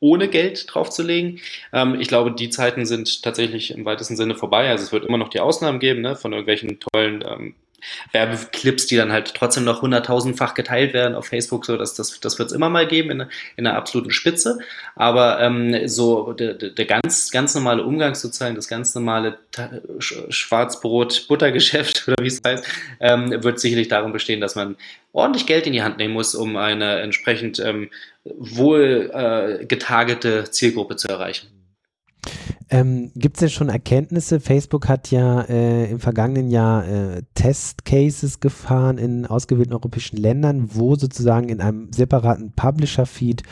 [0.00, 1.40] Ohne Geld draufzulegen.
[1.72, 4.68] Ähm, ich glaube, die Zeiten sind tatsächlich im weitesten Sinne vorbei.
[4.70, 7.54] Also es wird immer noch die Ausnahmen geben, ne, von irgendwelchen tollen ähm,
[8.12, 12.38] Werbeclips, die dann halt trotzdem noch hunderttausendfach geteilt werden auf Facebook, so dass das, das
[12.38, 13.20] wird es immer mal geben in,
[13.56, 14.60] in einer absoluten Spitze.
[14.96, 19.38] Aber ähm, so der, der ganz, ganz normale Umgang sozusagen, das ganz normale
[19.98, 22.64] Schwarzbrot-Buttergeschäft oder wie es heißt,
[23.00, 24.76] ähm, wird sicherlich darum bestehen, dass man
[25.12, 27.90] ordentlich Geld in die Hand nehmen muss, um eine entsprechend ähm,
[28.24, 31.59] wohl äh, getargete Zielgruppe zu erreichen.
[32.68, 34.40] Ähm, Gibt es denn schon Erkenntnisse?
[34.40, 40.94] Facebook hat ja äh, im vergangenen Jahr äh, Testcases gefahren in ausgewählten europäischen Ländern, wo
[40.94, 43.42] sozusagen in einem separaten Publisher-Feed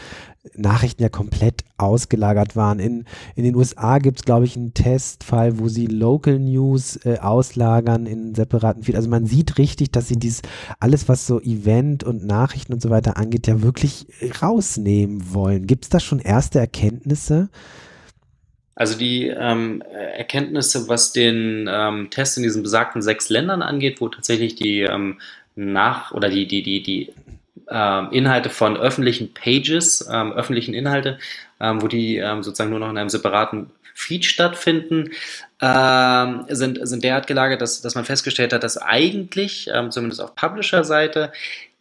[0.57, 2.79] Nachrichten ja komplett ausgelagert waren.
[2.79, 3.05] In,
[3.35, 8.07] in den USA gibt es, glaube ich, einen Testfall, wo sie Local News äh, auslagern
[8.07, 8.97] in separaten Feed.
[8.97, 10.43] Also man sieht richtig, dass sie dies
[10.81, 14.07] alles, was so Event und Nachrichten und so weiter angeht, ja wirklich
[14.41, 15.67] rausnehmen wollen.
[15.67, 17.51] Gibt es da schon erste Erkenntnisse?
[18.79, 24.09] Also die ähm, Erkenntnisse, was den ähm, Test in diesen besagten sechs Ländern angeht, wo
[24.09, 25.21] tatsächlich die ähm,
[25.57, 27.13] nach oder die, die, die, die
[27.69, 31.19] ähm, Inhalte von öffentlichen Pages, ähm, öffentlichen Inhalte,
[31.59, 35.11] ähm, wo die sozusagen nur noch in einem separaten Feed stattfinden,
[35.61, 41.33] sind, sind derart gelagert, dass, dass man festgestellt hat, dass eigentlich, zumindest auf Publisher-Seite,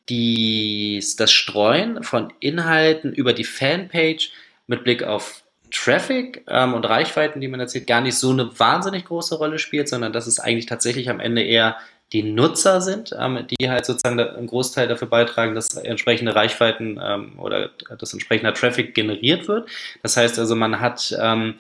[0.10, 4.32] das Streuen von Inhalten über die Fanpage
[4.66, 9.06] mit Blick auf Traffic ähm, und Reichweiten, die man erzählt, gar nicht so eine wahnsinnig
[9.06, 11.78] große Rolle spielt, sondern dass es eigentlich tatsächlich am Ende eher
[12.14, 17.38] die Nutzer sind, ähm, die halt sozusagen einen Großteil dafür beitragen, dass entsprechende Reichweiten ähm,
[17.38, 19.70] oder dass entsprechender Traffic generiert wird.
[20.04, 21.56] Das heißt also, man hat ähm,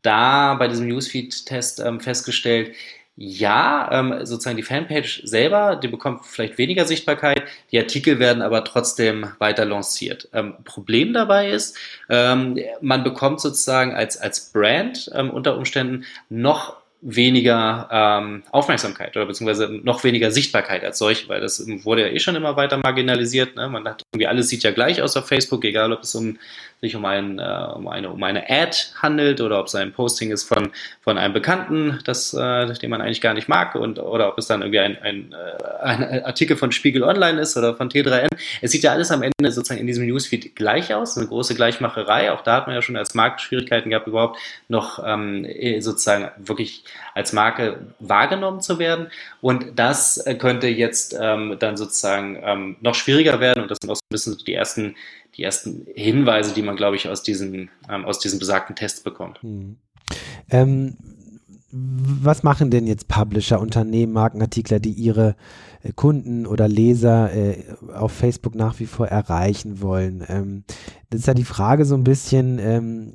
[0.00, 2.74] da bei diesem Newsfeed-Test ähm, festgestellt,
[3.24, 8.64] ja, ähm, sozusagen die Fanpage selber, die bekommt vielleicht weniger Sichtbarkeit, die Artikel werden aber
[8.64, 10.28] trotzdem weiter lanciert.
[10.32, 16.81] Ähm, Problem dabei ist, ähm, man bekommt sozusagen als, als Brand ähm, unter Umständen noch
[17.02, 22.20] weniger ähm, Aufmerksamkeit oder beziehungsweise noch weniger Sichtbarkeit als solche, weil das wurde ja eh
[22.20, 23.56] schon immer weiter marginalisiert.
[23.56, 23.68] Ne?
[23.68, 26.38] Man hat irgendwie alles sieht ja gleich aus auf Facebook, egal ob es um
[26.82, 30.32] sich um, ein, äh, um, eine, um eine Ad handelt oder ob es ein Posting
[30.32, 34.28] ist von, von einem Bekannten, das, äh, den man eigentlich gar nicht mag und, oder
[34.28, 37.88] ob es dann irgendwie ein, ein, äh, ein Artikel von Spiegel Online ist oder von
[37.88, 38.30] T3N.
[38.62, 42.32] Es sieht ja alles am Ende sozusagen in diesem Newsfeed gleich aus, eine große Gleichmacherei.
[42.32, 45.46] Auch da hat man ja schon als Markt Schwierigkeiten gehabt, überhaupt noch ähm,
[45.78, 46.82] sozusagen wirklich
[47.14, 49.08] als Marke wahrgenommen zu werden.
[49.40, 53.90] Und das äh, könnte jetzt ähm, dann sozusagen ähm, noch schwieriger werden und das sind
[53.90, 54.94] auch so ein bisschen die ersten
[55.36, 59.42] die ersten Hinweise, die man, glaube ich, aus diesen, ähm, aus diesen besagten Tests bekommt.
[59.42, 59.76] Hm.
[60.50, 60.96] Ähm,
[61.70, 65.36] was machen denn jetzt Publisher, Unternehmen, Markenartikler, die ihre
[65.82, 70.22] äh, Kunden oder Leser äh, auf Facebook nach wie vor erreichen wollen?
[70.28, 70.64] Ähm,
[71.08, 73.14] das ist ja die Frage so ein bisschen, ähm,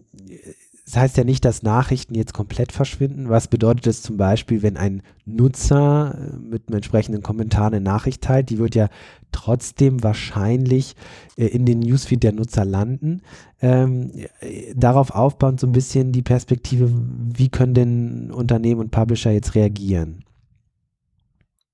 [0.88, 3.28] das heißt ja nicht, dass Nachrichten jetzt komplett verschwinden.
[3.28, 8.24] Was bedeutet das zum Beispiel, wenn ein Nutzer äh, mit einem entsprechenden Kommentar eine Nachricht
[8.24, 8.50] teilt?
[8.50, 8.88] Die wird ja
[9.34, 10.96] trotzdem wahrscheinlich
[11.36, 13.22] äh, in den Newsfeed der Nutzer landen.
[13.62, 19.32] Ähm, äh, darauf aufbauend so ein bisschen die Perspektive, wie können denn Unternehmen und Publisher
[19.32, 20.24] jetzt reagieren?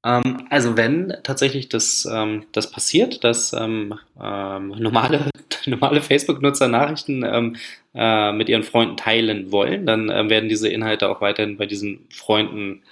[0.04, 5.30] Ähm, also wenn tatsächlich das, ähm, das passiert, dass ähm, ähm normale,
[5.66, 7.56] normale Facebook-Nutzer Nachrichten ähm,
[7.96, 12.06] äh, mit ihren Freunden teilen wollen, dann äh, werden diese Inhalte auch weiterhin bei diesen
[12.10, 12.84] Freunden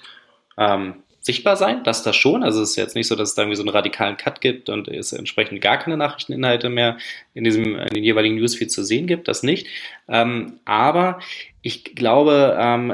[0.57, 2.43] ähm, sichtbar sein, dass das schon.
[2.43, 4.69] Also es ist jetzt nicht so, dass es da irgendwie so einen radikalen Cut gibt
[4.69, 6.97] und es entsprechend gar keine Nachrichteninhalte mehr
[7.35, 9.67] in diesem in den jeweiligen Newsfeed zu sehen gibt, das nicht.
[10.07, 11.19] Ähm, aber
[11.61, 12.93] ich glaube, ähm,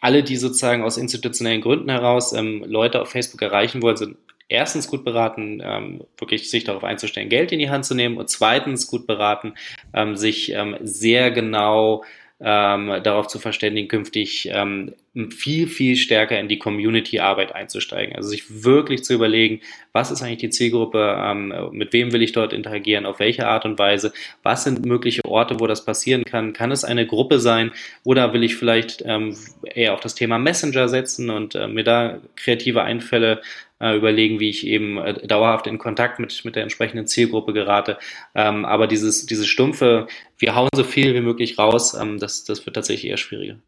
[0.00, 4.16] alle, die sozusagen aus institutionellen Gründen heraus ähm, Leute auf Facebook erreichen wollen, sind
[4.48, 8.30] erstens gut beraten, ähm, wirklich sich darauf einzustellen, Geld in die Hand zu nehmen und
[8.30, 9.54] zweitens gut beraten,
[9.92, 12.04] ähm, sich ähm, sehr genau
[12.40, 14.94] ähm, darauf zu verständigen, künftig ähm,
[15.30, 18.14] viel, viel stärker in die Community-Arbeit einzusteigen.
[18.14, 19.60] Also sich wirklich zu überlegen,
[19.92, 23.64] was ist eigentlich die Zielgruppe, ähm, mit wem will ich dort interagieren, auf welche Art
[23.64, 26.52] und Weise, was sind mögliche Orte, wo das passieren kann.
[26.52, 27.72] Kann es eine Gruppe sein
[28.04, 32.20] oder will ich vielleicht ähm, eher auf das Thema Messenger setzen und äh, mir da
[32.36, 33.42] kreative Einfälle
[33.80, 37.98] äh, überlegen, wie ich eben äh, dauerhaft in Kontakt mit, mit der entsprechenden Zielgruppe gerate.
[38.34, 40.06] Ähm, aber dieses, dieses stumpfe,
[40.38, 43.58] wir hauen so viel wie möglich raus, das, das wird tatsächlich eher schwieriger.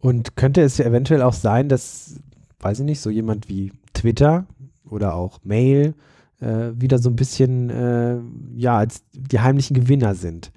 [0.00, 2.20] Und könnte es ja eventuell auch sein, dass,
[2.60, 4.46] weiß ich nicht, so jemand wie Twitter
[4.88, 5.94] oder auch Mail
[6.40, 8.16] äh, wieder so ein bisschen, äh,
[8.56, 10.50] ja, als die heimlichen Gewinner sind?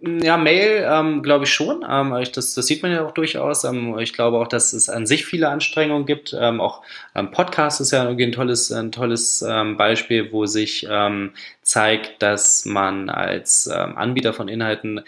[0.00, 1.84] Ja, Mail ähm, glaube ich schon.
[1.88, 3.64] Ähm, das, das, sieht man ja auch durchaus.
[3.64, 6.34] Ähm, ich glaube auch, dass es an sich viele Anstrengungen gibt.
[6.38, 6.82] Ähm, auch
[7.14, 10.86] ähm, Podcast ist ja irgendwie ein tolles, ein tolles ähm, Beispiel, wo sich
[11.62, 15.02] zeigt, dass man als Anbieter von Inhalten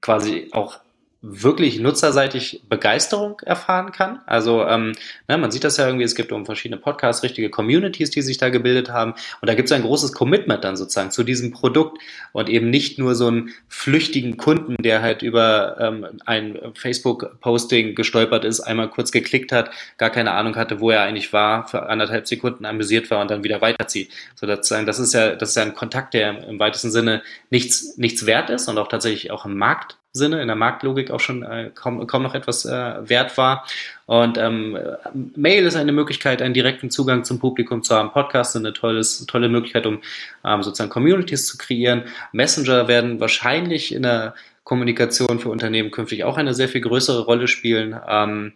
[0.00, 0.78] quasi auch
[1.26, 4.20] wirklich nutzerseitig Begeisterung erfahren kann.
[4.26, 4.92] Also ähm,
[5.26, 8.36] ne, man sieht das ja irgendwie, es gibt um verschiedene Podcasts richtige Communities, die sich
[8.36, 9.14] da gebildet haben.
[9.40, 11.98] Und da gibt es ein großes Commitment dann sozusagen zu diesem Produkt
[12.32, 18.44] und eben nicht nur so einen flüchtigen Kunden, der halt über ähm, ein Facebook-Posting gestolpert
[18.44, 22.26] ist, einmal kurz geklickt hat, gar keine Ahnung hatte, wo er eigentlich war, für anderthalb
[22.26, 24.10] Sekunden amüsiert war und dann wieder weiterzieht.
[24.34, 27.96] So sozusagen, das ist ja, das ist ja ein Kontakt, der im weitesten Sinne nichts,
[27.96, 31.42] nichts wert ist und auch tatsächlich auch im Markt Sinne, in der Marktlogik auch schon
[31.42, 33.66] äh, kaum, kaum noch etwas äh, wert war.
[34.06, 34.78] Und ähm,
[35.34, 38.12] Mail ist eine Möglichkeit, einen direkten Zugang zum Publikum zu haben.
[38.12, 40.00] Podcast ist eine tolles, tolle Möglichkeit, um
[40.44, 42.04] ähm, sozusagen Communities zu kreieren.
[42.30, 47.48] Messenger werden wahrscheinlich in der Kommunikation für Unternehmen künftig auch eine sehr viel größere Rolle
[47.48, 47.98] spielen.
[48.08, 48.52] Ähm,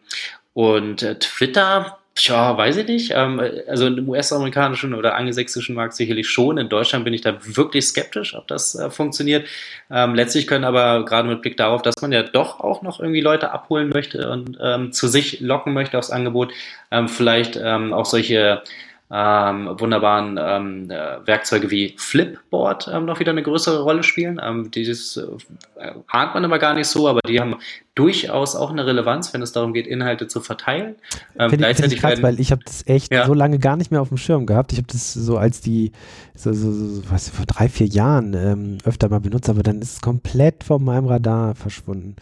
[0.54, 3.12] und äh, Twitter Tja, weiß ich nicht.
[3.14, 6.58] Ähm, also im US-amerikanischen oder angelsächsischen Markt sicherlich schon.
[6.58, 9.46] In Deutschland bin ich da wirklich skeptisch, ob das äh, funktioniert.
[9.88, 13.20] Ähm, letztlich können aber gerade mit Blick darauf, dass man ja doch auch noch irgendwie
[13.20, 16.52] Leute abholen möchte und ähm, zu sich locken möchte aufs Angebot,
[16.90, 18.62] ähm, vielleicht ähm, auch solche
[19.10, 24.38] ähm, wunderbaren ähm, äh, Werkzeuge wie Flipboard ähm, noch wieder eine größere Rolle spielen.
[24.42, 27.56] Ähm, dieses äh, ahnt man aber gar nicht so, aber die haben
[27.94, 30.96] durchaus auch eine Relevanz, wenn es darum geht, Inhalte zu verteilen.
[31.38, 33.26] Ähm, Finde ich, ich krass, weil ich habe das echt ja.
[33.26, 34.72] so lange gar nicht mehr auf dem Schirm gehabt.
[34.72, 35.92] Ich habe das so als die,
[36.34, 39.94] so, so, so, was vor drei, vier Jahren ähm, öfter mal benutzt, aber dann ist
[39.94, 42.16] es komplett von meinem Radar verschwunden.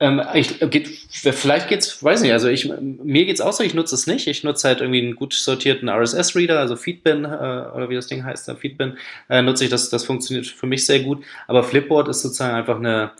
[0.00, 3.96] Ähm, ich, geht, vielleicht geht's, weiß nicht, also ich, mir geht's auch so, ich nutze
[3.96, 4.28] es nicht.
[4.28, 8.24] Ich nutze halt irgendwie einen gut sortierten RSS-Reader, also Feedbin, äh, oder wie das Ding
[8.24, 8.96] heißt, Feedbin,
[9.28, 11.24] äh, nutze ich, das, das funktioniert für mich sehr gut.
[11.48, 13.10] Aber Flipboard ist sozusagen einfach eine,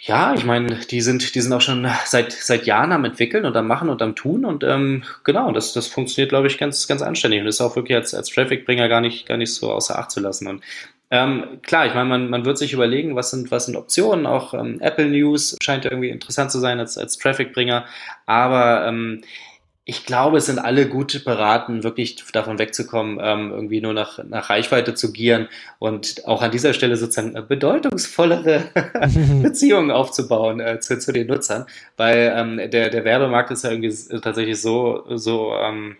[0.00, 3.56] ja, ich meine, die sind, die sind auch schon seit, seit Jahren am entwickeln und
[3.56, 7.02] am machen und am tun und ähm, genau, das, das funktioniert, glaube ich, ganz, ganz
[7.02, 10.10] anständig und ist auch wirklich als, als Traffic-Bringer gar nicht, gar nicht so außer Acht
[10.12, 10.46] zu lassen.
[10.46, 10.62] Und
[11.10, 14.26] ähm, klar, ich meine, man, man wird sich überlegen, was sind, was sind Optionen.
[14.26, 17.86] Auch ähm, Apple News scheint irgendwie interessant zu sein als, als Traffic-Bringer.
[18.26, 19.22] Aber ähm,
[19.90, 24.50] ich glaube, es sind alle gut beraten, wirklich davon wegzukommen, ähm, irgendwie nur nach, nach
[24.50, 28.64] Reichweite zu gieren und auch an dieser Stelle sozusagen bedeutungsvollere
[29.42, 31.64] Beziehungen aufzubauen äh, zu, zu den Nutzern,
[31.96, 35.96] weil ähm, der, der Werbemarkt ist ja irgendwie tatsächlich so, so ähm,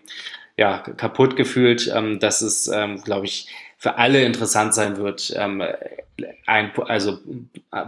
[0.55, 3.47] ja, kaputt gefühlt, ähm, dass es, ähm, glaube ich,
[3.79, 5.63] für alle interessant sein wird, ähm,
[6.45, 7.17] ein also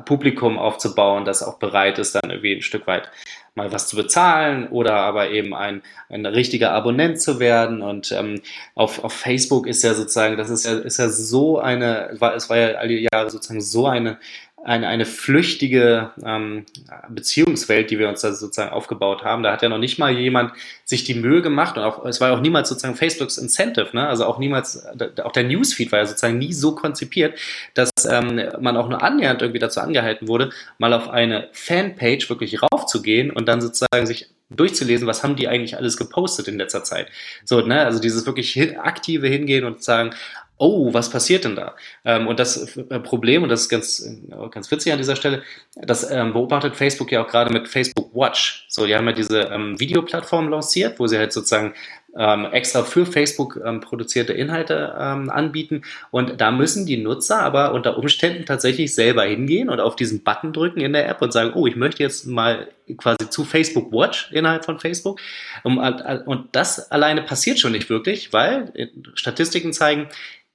[0.05, 3.11] Publikum aufzubauen, das auch bereit ist, dann irgendwie ein Stück weit
[3.55, 7.81] mal was zu bezahlen oder aber eben ein, ein richtiger Abonnent zu werden.
[7.81, 8.41] Und ähm,
[8.73, 12.49] auf, auf Facebook ist ja sozusagen, das ist ja, ist ja so eine, war, es
[12.49, 14.17] war ja alle Jahre sozusagen so eine
[14.63, 16.65] eine, eine flüchtige ähm,
[17.09, 19.41] Beziehungswelt, die wir uns da sozusagen aufgebaut haben.
[19.41, 20.53] Da hat ja noch nicht mal jemand
[20.85, 24.07] sich die Mühe gemacht und auch, es war ja auch niemals sozusagen Facebooks Incentive, ne?
[24.07, 24.85] also auch niemals,
[25.23, 27.39] auch der Newsfeed war ja sozusagen nie so konzipiert,
[27.73, 32.59] dass ähm, man auch nur annähernd irgendwie dazu angehalten wurde, mal auf eine Fanpage wirklich
[32.61, 37.09] raufzugehen und dann sozusagen sich durchzulesen, was haben die eigentlich alles gepostet in letzter Zeit.
[37.45, 40.13] So, ne, also dieses wirklich aktive Hingehen und sagen,
[40.61, 41.75] oh, was passiert denn da?
[42.05, 45.41] Ähm, und das äh, Problem, und das ist ganz, äh, ganz witzig an dieser Stelle,
[45.75, 48.67] das ähm, beobachtet Facebook ja auch gerade mit Facebook Watch.
[48.69, 51.73] So, die haben ja diese ähm, Videoplattform lanciert, wo sie halt sozusagen
[52.15, 55.81] ähm, extra für Facebook ähm, produzierte Inhalte ähm, anbieten.
[56.11, 60.53] Und da müssen die Nutzer aber unter Umständen tatsächlich selber hingehen und auf diesen Button
[60.53, 64.31] drücken in der App und sagen, oh, ich möchte jetzt mal quasi zu Facebook Watch
[64.31, 65.19] innerhalb von Facebook.
[65.63, 70.07] Und, und das alleine passiert schon nicht wirklich, weil äh, Statistiken zeigen,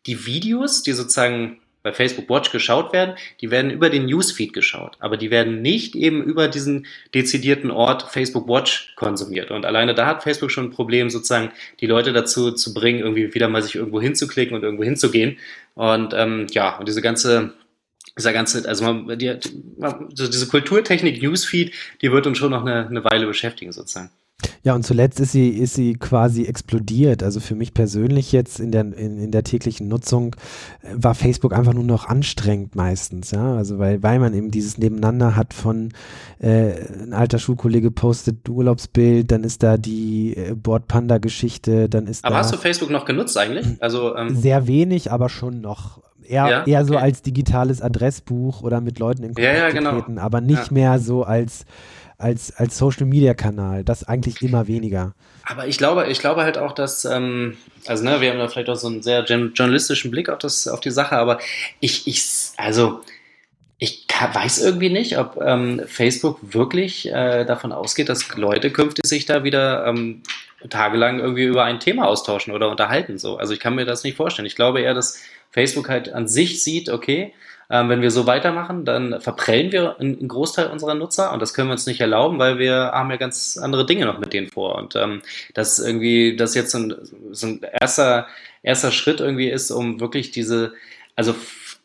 [0.06, 4.96] die Videos, die sozusagen bei Facebook Watch geschaut werden, die werden über den Newsfeed geschaut,
[4.98, 9.52] aber die werden nicht eben über diesen dezidierten Ort Facebook Watch konsumiert.
[9.52, 13.32] Und alleine da hat Facebook schon ein Problem, sozusagen die Leute dazu zu bringen, irgendwie
[13.34, 15.38] wieder mal sich irgendwo hinzuklicken und irgendwo hinzugehen.
[15.74, 17.54] Und ähm, ja, und diese ganze
[18.16, 19.38] dieser ganze, also man, die,
[20.10, 24.10] diese Kulturtechnik Newsfeed, die wird uns schon noch eine, eine Weile beschäftigen sozusagen.
[24.66, 27.22] Ja, und zuletzt ist sie, ist sie quasi explodiert.
[27.22, 30.34] Also für mich persönlich jetzt in der, in, in der täglichen Nutzung
[30.82, 33.30] äh, war Facebook einfach nur noch anstrengend meistens.
[33.30, 33.54] Ja?
[33.54, 35.90] Also weil, weil man eben dieses Nebeneinander hat von
[36.40, 42.38] äh, ein alter Schulkollege postet Urlaubsbild, dann ist da die äh, Bordpanda-Geschichte, dann ist Aber
[42.38, 43.80] hast du Facebook noch genutzt eigentlich?
[43.80, 46.00] Also ähm, Sehr wenig, aber schon noch.
[46.24, 46.64] Eher, ja?
[46.64, 47.04] eher so okay.
[47.04, 49.92] als digitales Adressbuch oder mit Leuten in Kontakt ja, ja, genau.
[49.92, 51.66] treten, aber nicht mehr so als
[52.18, 53.84] als, als Social Media Kanal.
[53.84, 55.14] Das eigentlich immer weniger.
[55.44, 58.68] Aber ich glaube, ich glaube halt auch, dass, ähm, also ne, wir haben da vielleicht
[58.68, 61.38] auch so einen sehr journalistischen Blick auf, das, auf die Sache, aber
[61.80, 62.24] ich, ich,
[62.56, 63.02] also
[63.78, 69.26] ich weiß irgendwie nicht, ob ähm, Facebook wirklich äh, davon ausgeht, dass Leute künftig sich
[69.26, 70.22] da wieder ähm,
[70.70, 73.18] tagelang irgendwie über ein Thema austauschen oder unterhalten.
[73.18, 73.36] So.
[73.36, 74.46] Also ich kann mir das nicht vorstellen.
[74.46, 77.34] Ich glaube eher, dass Facebook halt an sich sieht, okay,
[77.70, 81.68] ähm, wenn wir so weitermachen, dann verprellen wir einen Großteil unserer Nutzer und das können
[81.68, 84.76] wir uns nicht erlauben, weil wir haben ja ganz andere Dinge noch mit denen vor.
[84.76, 85.22] Und ähm,
[85.54, 86.94] das irgendwie, das jetzt so ein,
[87.32, 88.26] so ein erster,
[88.62, 90.74] erster Schritt irgendwie ist, um wirklich diese,
[91.16, 91.34] also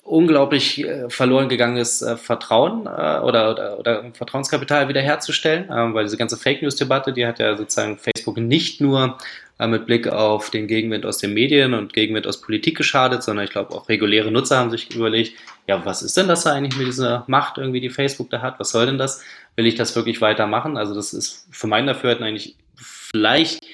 [0.04, 6.18] unglaublich äh, verloren gegangenes äh, Vertrauen äh, oder, oder, oder Vertrauenskapital wiederherzustellen, äh, weil diese
[6.18, 9.18] ganze Fake News-Debatte, die hat ja sozusagen Facebook nicht nur
[9.60, 13.46] äh, mit Blick auf den Gegenwind aus den Medien und Gegenwind aus Politik geschadet, sondern
[13.46, 15.38] ich glaube auch reguläre Nutzer haben sich überlegt,
[15.72, 18.60] ja, was ist denn das eigentlich mit dieser Macht irgendwie, die Facebook da hat?
[18.60, 19.24] Was soll denn das?
[19.56, 20.76] Will ich das wirklich weitermachen?
[20.76, 23.66] Also das ist für mein Dafürhalten eigentlich vielleicht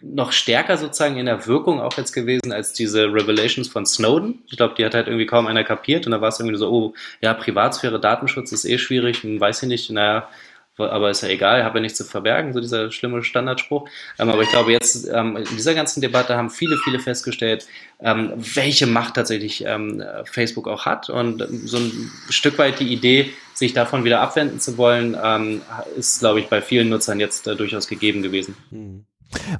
[0.00, 4.42] noch stärker sozusagen in der Wirkung auch jetzt gewesen als diese Revelations von Snowden.
[4.46, 6.70] Ich glaube, die hat halt irgendwie kaum einer kapiert und da war es irgendwie so,
[6.70, 10.26] oh, ja, Privatsphäre, Datenschutz ist eh schwierig und weiß ich nicht, naja,
[10.76, 13.88] aber ist ja egal, habe ja nichts zu verbergen, so dieser schlimme Standardspruch.
[14.18, 17.66] Ähm, aber ich glaube, jetzt ähm, in dieser ganzen Debatte haben viele, viele festgestellt,
[18.00, 21.10] ähm, welche Macht tatsächlich ähm, Facebook auch hat.
[21.10, 25.62] Und so ein Stück weit die Idee, sich davon wieder abwenden zu wollen, ähm,
[25.96, 28.56] ist, glaube ich, bei vielen Nutzern jetzt äh, durchaus gegeben gewesen.
[28.70, 29.06] Hm.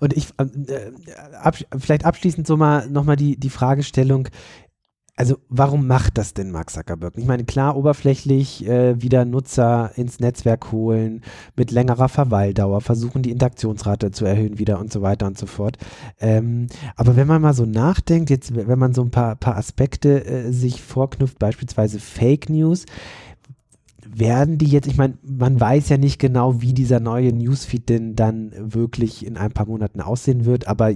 [0.01, 0.93] Und ich, äh,
[1.41, 4.29] ab, vielleicht abschließend so mal nochmal die, die Fragestellung,
[5.17, 7.15] also warum macht das denn Mark Zuckerberg?
[7.17, 11.23] Ich meine, klar, oberflächlich äh, wieder Nutzer ins Netzwerk holen,
[11.57, 15.79] mit längerer Verweildauer, versuchen die Interaktionsrate zu erhöhen wieder und so weiter und so fort.
[16.21, 20.25] Ähm, aber wenn man mal so nachdenkt, jetzt, wenn man so ein paar, paar Aspekte
[20.25, 22.85] äh, sich vorknüpft, beispielsweise Fake News,
[24.07, 28.17] werden die jetzt, ich meine, man weiß ja nicht genau, wie dieser neue Newsfeed denn
[28.17, 30.91] dann wirklich in ein paar Monaten aussehen wird, aber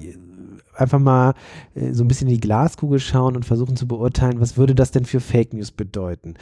[0.81, 1.35] einfach mal
[1.75, 4.91] äh, so ein bisschen in die Glaskugel schauen und versuchen zu beurteilen, was würde das
[4.91, 6.35] denn für Fake News bedeuten.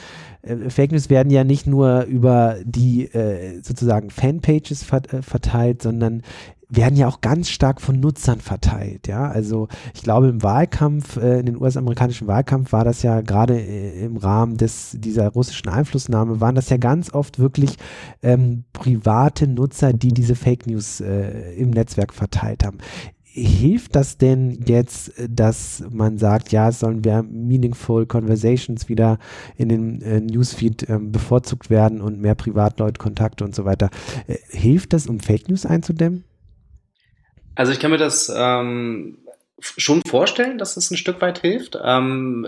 [0.43, 6.23] Äh, Fake News werden ja nicht nur über die äh, sozusagen Fanpages äh, verteilt, sondern
[6.69, 9.07] werden ja auch ganz stark von Nutzern verteilt.
[9.07, 13.59] Ja, also ich glaube im Wahlkampf, äh, in den US-amerikanischen Wahlkampf war das ja gerade
[13.59, 17.77] äh, im Rahmen des dieser russischen Einflussnahme waren das ja ganz oft wirklich
[18.23, 22.79] ähm, private Nutzer, die diese Fake News äh, im Netzwerk verteilt haben
[23.37, 29.19] hilft das denn jetzt, dass man sagt, ja, sollen wir Meaningful Conversations wieder
[29.57, 33.91] in den äh, Newsfeed äh, bevorzugt werden und mehr Privatleutkontakte und so weiter?
[34.27, 36.25] Äh, hilft das, um Fake News einzudämmen?
[37.55, 39.19] Also ich kann mir das ähm,
[39.61, 41.79] schon vorstellen, dass es ein Stück weit hilft.
[41.83, 42.47] Ähm,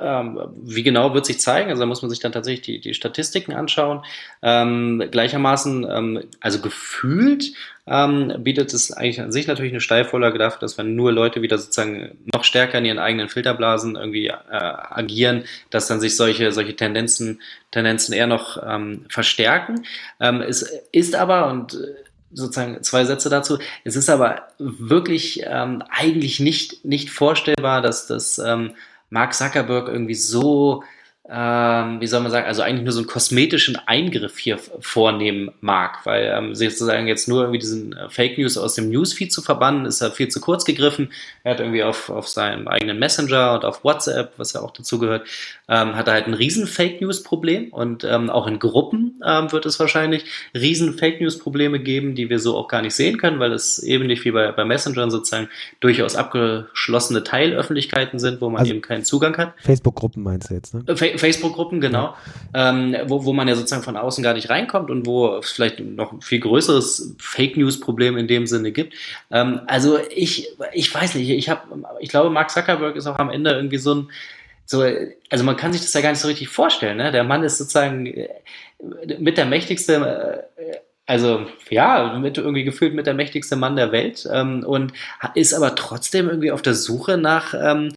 [0.00, 1.70] wie genau wird sich zeigen?
[1.70, 4.02] Also da muss man sich dann tatsächlich die, die Statistiken anschauen.
[4.42, 7.52] Ähm, gleichermaßen, ähm, also gefühlt
[7.86, 11.58] ähm, bietet es eigentlich an sich natürlich eine Steilvorlage dafür, dass wenn nur Leute wieder
[11.58, 16.76] sozusagen noch stärker in ihren eigenen Filterblasen irgendwie äh, agieren, dass dann sich solche, solche
[16.76, 17.40] Tendenzen,
[17.70, 19.84] Tendenzen eher noch ähm, verstärken.
[20.20, 23.58] Ähm, es ist aber, und äh, sozusagen zwei Sätze dazu.
[23.84, 28.74] Es ist aber wirklich ähm, eigentlich nicht, nicht vorstellbar, dass das ähm,
[29.10, 30.82] Mark Zuckerberg irgendwie so
[31.32, 36.04] ähm, wie soll man sagen, also eigentlich nur so einen kosmetischen Eingriff hier vornehmen mag,
[36.04, 39.86] weil ähm, sozusagen jetzt nur irgendwie diesen äh, Fake News aus dem Newsfeed zu verbannen,
[39.86, 41.12] ist halt viel zu kurz gegriffen.
[41.44, 44.98] Er hat irgendwie auf, auf seinem eigenen Messenger und auf WhatsApp, was ja auch dazu
[44.98, 45.28] gehört,
[45.68, 49.52] ähm, hat er halt ein riesen Fake News Problem und ähm, auch in Gruppen ähm,
[49.52, 53.18] wird es wahrscheinlich riesen Fake News Probleme geben, die wir so auch gar nicht sehen
[53.18, 58.50] können, weil es eben nicht wie bei, bei Messengern sozusagen durchaus abgeschlossene Teilöffentlichkeiten sind, wo
[58.50, 59.54] man also eben keinen Zugang hat.
[59.60, 60.82] Facebook-Gruppen meinst du jetzt, ne?
[61.20, 62.16] Facebook-Gruppen, genau,
[62.54, 65.78] ähm, wo, wo man ja sozusagen von außen gar nicht reinkommt und wo es vielleicht
[65.80, 68.94] noch ein viel größeres Fake News-Problem in dem Sinne gibt.
[69.30, 71.62] Ähm, also ich, ich weiß nicht, ich habe,
[72.00, 74.10] ich glaube, Mark Zuckerberg ist auch am Ende irgendwie so ein,
[74.66, 74.84] so,
[75.30, 76.96] also man kann sich das ja gar nicht so richtig vorstellen.
[76.96, 77.10] Ne?
[77.10, 78.28] Der Mann ist sozusagen äh,
[79.18, 80.76] mit der mächtigste äh,
[81.10, 84.92] also ja, mit irgendwie gefühlt mit der mächtigste Mann der Welt ähm, und
[85.34, 87.94] ist aber trotzdem irgendwie auf der Suche nach, ähm,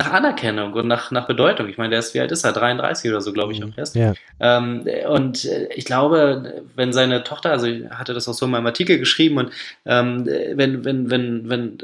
[0.00, 1.68] nach Anerkennung und nach, nach Bedeutung.
[1.68, 2.52] Ich meine, der ist, wie alt ist er?
[2.52, 3.94] 33 oder so, glaube ich, auch erst.
[3.94, 4.14] Ja.
[4.40, 8.52] Ähm, und äh, ich glaube, wenn seine Tochter, also ich hatte das auch so in
[8.52, 9.52] meinem Artikel geschrieben und
[9.84, 11.78] ähm, wenn, wenn, wenn, wenn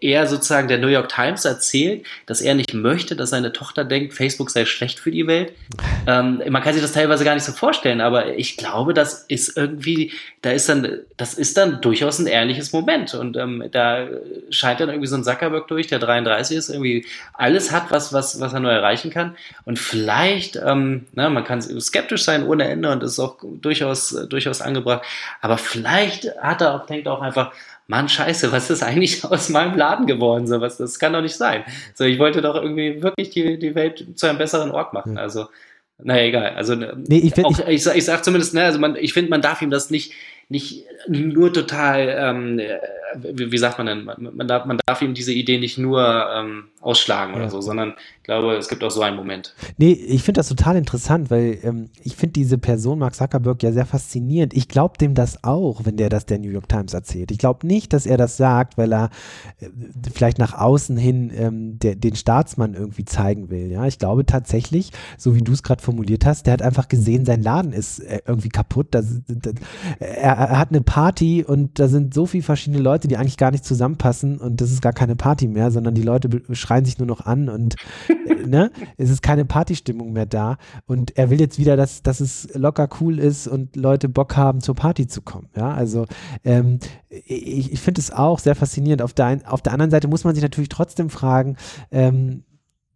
[0.00, 4.12] er sozusagen der New York Times erzählt, dass er nicht möchte, dass seine Tochter denkt,
[4.12, 5.52] Facebook sei schlecht für die Welt,
[6.06, 9.56] ähm, man kann sich das teilweise gar nicht so vorstellen, aber ich glaube, das ist
[9.56, 10.01] irgendwie
[10.40, 13.14] da ist dann, das ist dann durchaus ein ehrliches Moment.
[13.14, 14.08] Und ähm, da
[14.50, 18.40] scheint dann irgendwie so ein Zuckerberg durch, der 33 ist, irgendwie alles hat, was, was,
[18.40, 19.36] was er nur erreichen kann.
[19.64, 24.60] Und vielleicht, ähm, na, man kann skeptisch sein ohne Ende und ist auch durchaus, durchaus
[24.60, 25.02] angebracht.
[25.40, 27.52] Aber vielleicht hat er auch, denkt auch einfach,
[27.86, 30.46] Mann, scheiße, was ist eigentlich aus meinem Laden geworden?
[30.46, 31.64] So, was, das kann doch nicht sein.
[31.94, 35.18] So, ich wollte doch irgendwie wirklich die, die Welt zu einem besseren Ort machen.
[35.18, 35.48] Also,
[35.98, 36.54] naja, egal.
[36.56, 39.12] Also ne, nee, ich, find, auch, ich, ich, ich sag zumindest, ne, also man, ich
[39.12, 40.12] finde, man darf ihm das nicht,
[40.48, 42.60] nicht nur total, ähm,
[43.16, 46.28] wie, wie, sagt man denn, man, man, darf, man darf ihm diese Idee nicht nur
[46.34, 47.50] ähm, ausschlagen oder ja.
[47.50, 49.52] so, sondern ich glaube, es gibt auch so einen Moment.
[49.78, 53.72] Nee, ich finde das total interessant, weil ähm, ich finde diese Person, Mark Zuckerberg, ja
[53.72, 54.54] sehr faszinierend.
[54.54, 57.32] Ich glaube dem das auch, wenn der das der New York Times erzählt.
[57.32, 59.10] Ich glaube nicht, dass er das sagt, weil er
[59.58, 59.70] äh,
[60.14, 63.72] vielleicht nach außen hin ähm, der, den Staatsmann irgendwie zeigen will.
[63.72, 67.24] Ja, ich glaube tatsächlich, so wie du es gerade formuliert hast, der hat einfach gesehen,
[67.24, 68.86] sein Laden ist äh, irgendwie kaputt.
[68.92, 69.54] Das, das,
[69.98, 73.50] er, er hat eine Party und da sind so viele verschiedene Leute, die eigentlich gar
[73.50, 77.08] nicht zusammenpassen und das ist gar keine Party mehr, sondern die Leute schreien sich nur
[77.08, 77.74] noch an und
[78.46, 80.56] ne, es ist keine Partystimmung mehr da
[80.86, 84.60] und er will jetzt wieder, dass, dass es locker cool ist und Leute Bock haben,
[84.60, 85.48] zur Party zu kommen.
[85.56, 86.06] Ja, also
[86.44, 89.02] ähm, ich, ich finde es auch sehr faszinierend.
[89.02, 91.56] Auf der, ein, auf der anderen Seite muss man sich natürlich trotzdem fragen,
[91.90, 92.44] ähm,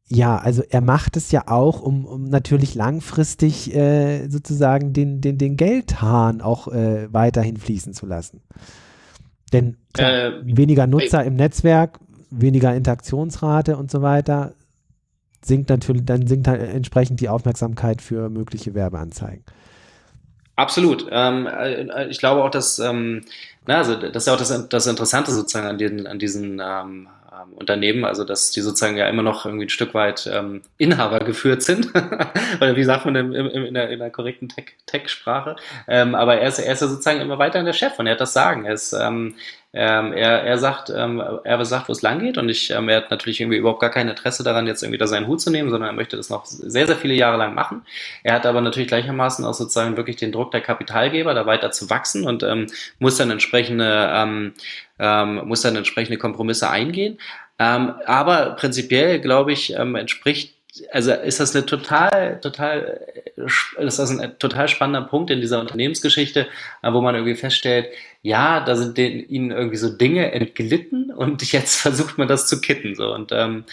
[0.08, 5.36] ja, also er macht es ja auch, um, um natürlich langfristig äh, sozusagen den, den,
[5.36, 8.40] den Geldhahn auch äh, weiterhin fließen zu lassen.
[9.52, 11.98] Denn klar, äh, weniger Nutzer im Netzwerk,
[12.30, 14.54] weniger Interaktionsrate und so weiter,
[15.46, 19.44] sinkt natürlich, dann sinkt halt entsprechend die Aufmerksamkeit für mögliche Werbeanzeigen.
[20.56, 21.06] Absolut.
[21.10, 23.24] Ähm, äh, ich glaube auch, dass, ähm,
[23.66, 27.08] na, also das ist ja auch das, das Interessante sozusagen an, den, an diesen ähm,
[27.30, 31.20] ähm, Unternehmen, also dass die sozusagen ja immer noch irgendwie ein Stück weit ähm, Inhaber
[31.20, 31.90] geführt sind,
[32.60, 34.48] oder wie sagt man in, in, in, der, in der korrekten
[34.86, 35.56] Tech-Sprache,
[35.88, 38.20] ähm, aber er ist, er ist ja sozusagen immer weiterhin der Chef und er hat
[38.20, 38.64] das Sagen.
[38.64, 39.34] Er ist, ähm,
[39.72, 42.98] ähm, er, er sagt, ähm, er sagt, wo es lang geht und ich, ähm, er
[42.98, 45.70] hat natürlich irgendwie überhaupt gar kein Interesse daran, jetzt irgendwie da seinen Hut zu nehmen,
[45.70, 47.82] sondern er möchte das noch sehr, sehr viele Jahre lang machen.
[48.22, 51.90] Er hat aber natürlich gleichermaßen auch sozusagen wirklich den Druck der Kapitalgeber, da weiter zu
[51.90, 54.54] wachsen und ähm, muss dann entsprechende, ähm,
[54.98, 57.18] ähm, muss dann entsprechende Kompromisse eingehen.
[57.58, 60.56] Ähm, aber prinzipiell, glaube ich, ähm, entspricht
[60.92, 63.00] also ist das eine total, total,
[63.36, 66.46] ist das ein total spannender Punkt in dieser Unternehmensgeschichte,
[66.82, 67.88] äh, wo man irgendwie feststellt,
[68.26, 72.60] ja, da sind den, ihnen irgendwie so Dinge entglitten und jetzt versucht man das zu
[72.60, 72.96] kitten.
[72.96, 73.14] So.
[73.14, 73.64] Und ähm,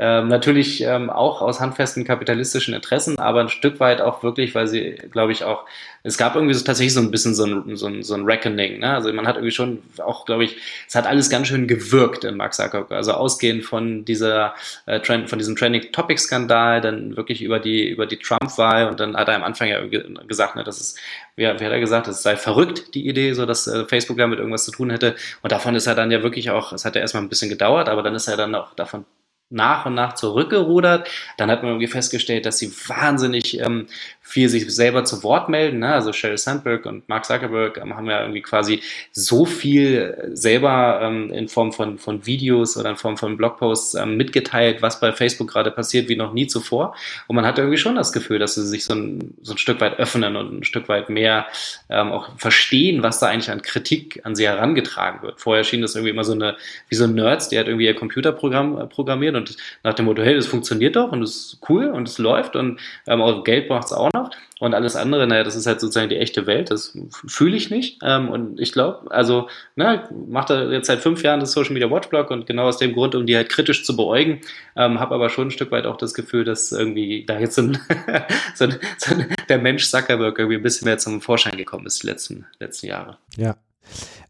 [0.00, 4.66] ähm, natürlich ähm, auch aus handfesten kapitalistischen Interessen, aber ein Stück weit auch wirklich, weil
[4.66, 5.64] sie, glaube ich, auch,
[6.04, 8.78] es gab irgendwie so tatsächlich so ein bisschen so ein, so ein, so ein Reckoning.
[8.78, 8.94] Ne?
[8.94, 10.56] Also man hat irgendwie schon auch, glaube ich,
[10.86, 12.92] es hat alles ganz schön gewirkt in Mark Zuckerberg.
[12.92, 14.54] Also ausgehend von dieser
[14.86, 19.00] äh, Trend, von diesem Trending Topic Skandal, dann wirklich über die über die Trump-Wahl und
[19.00, 19.80] dann hat er am Anfang ja
[20.26, 20.94] gesagt, ne, dass es
[21.38, 24.38] wie, wie hat er gesagt, es sei verrückt, die Idee, so dass äh, Facebook damit
[24.38, 25.16] irgendwas zu tun hätte.
[25.42, 27.88] Und davon ist er dann ja wirklich auch, es hat ja erstmal ein bisschen gedauert,
[27.88, 29.04] aber dann ist er dann auch davon
[29.50, 31.08] nach und nach zurückgerudert.
[31.36, 33.86] Dann hat man irgendwie festgestellt, dass sie wahnsinnig ähm,
[34.28, 35.78] viel sich selber zu Wort melden.
[35.78, 35.90] Ne?
[35.90, 41.32] Also Sheryl Sandberg und Mark Zuckerberg ähm, haben ja irgendwie quasi so viel selber ähm,
[41.32, 45.48] in Form von, von Videos oder in Form von Blogposts ähm, mitgeteilt, was bei Facebook
[45.48, 46.94] gerade passiert, wie noch nie zuvor.
[47.26, 49.80] Und man hat irgendwie schon das Gefühl, dass sie sich so ein, so ein Stück
[49.80, 51.46] weit öffnen und ein Stück weit mehr
[51.88, 55.40] ähm, auch verstehen, was da eigentlich an Kritik an sie herangetragen wird.
[55.40, 56.58] Vorher schien das irgendwie immer so eine,
[56.90, 60.22] wie so ein Nerds, der hat irgendwie ihr Computerprogramm äh, programmiert und nach dem Motto,
[60.22, 63.68] hey, das funktioniert doch und das ist cool und es läuft und ähm, auch Geld
[63.68, 64.30] braucht es auch noch.
[64.60, 68.00] Und alles andere, naja, das ist halt sozusagen die echte Welt, das fühle ich nicht.
[68.02, 71.88] Ähm, und ich glaube, also, ne, macht er jetzt seit fünf Jahren das Social Media
[71.88, 74.40] Watchblog und genau aus dem Grund, um die halt kritisch zu beäugen,
[74.76, 77.62] ähm, habe aber schon ein Stück weit auch das Gefühl, dass irgendwie da jetzt so,
[77.62, 77.78] ein,
[78.54, 82.02] so, ein, so ein, der Mensch Zuckerberg irgendwie ein bisschen mehr zum Vorschein gekommen ist
[82.02, 83.18] die letzten, letzten Jahre.
[83.36, 83.56] Ja.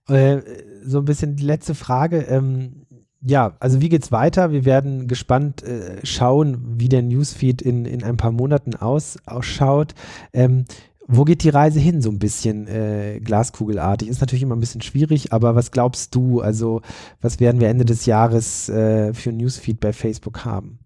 [0.09, 0.43] Äh,
[0.85, 2.27] so ein bisschen die letzte Frage.
[2.29, 2.87] Ähm
[3.21, 4.53] ja, also wie geht's weiter?
[4.53, 9.95] Wir werden gespannt äh, schauen, wie der Newsfeed in, in ein paar Monaten aus, ausschaut.
[10.33, 10.65] Ähm,
[11.11, 14.09] wo geht die Reise hin, so ein bisschen äh, glaskugelartig?
[14.09, 16.41] Ist natürlich immer ein bisschen schwierig, aber was glaubst du?
[16.41, 16.83] Also,
[17.23, 20.79] was werden wir Ende des Jahres äh, für Newsfeed bei Facebook haben?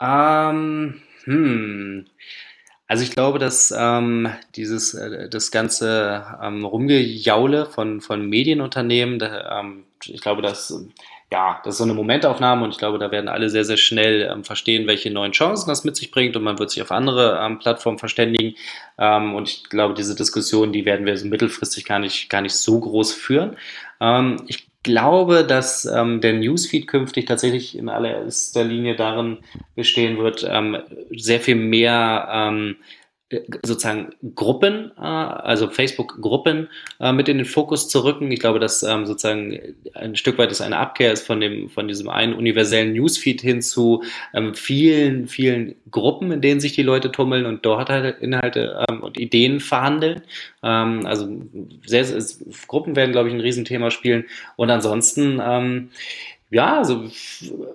[0.00, 2.04] Ähm, hm.
[2.88, 9.60] Also ich glaube, dass ähm, dieses äh, das ganze ähm, Rumgejaule von, von Medienunternehmen, da,
[9.60, 10.72] ähm, ich glaube, dass
[11.30, 14.22] ja, das ist so eine Momentaufnahme und ich glaube, da werden alle sehr, sehr schnell
[14.32, 17.38] ähm, verstehen, welche neuen Chancen das mit sich bringt und man wird sich auf andere
[17.42, 18.54] ähm, Plattformen verständigen.
[18.96, 22.54] Ähm, und ich glaube, diese Diskussion, die werden wir so mittelfristig gar nicht, gar nicht
[22.54, 23.58] so groß führen.
[24.00, 29.38] Ähm, ich glaube, dass ähm, der Newsfeed künftig tatsächlich in allererster Linie darin
[29.74, 30.78] bestehen wird, ähm,
[31.10, 32.76] sehr viel mehr ähm,
[33.62, 36.68] sozusagen Gruppen, äh, also Facebook-Gruppen
[36.98, 38.30] äh, mit in den Fokus zu rücken.
[38.32, 39.58] Ich glaube, dass ähm, sozusagen
[39.94, 43.60] ein Stück weit es eine Abkehr ist von dem von diesem einen universellen Newsfeed hin
[43.60, 44.02] zu
[44.32, 49.02] ähm, vielen vielen Gruppen, in denen sich die Leute tummeln und dort halt Inhalte ähm,
[49.02, 50.22] und Ideen verhandeln.
[50.60, 51.28] also
[51.86, 52.22] sehr, sehr,
[52.66, 54.24] Gruppen werden, glaube ich, ein Riesenthema spielen.
[54.56, 55.40] Und ansonsten
[56.50, 57.04] ja, also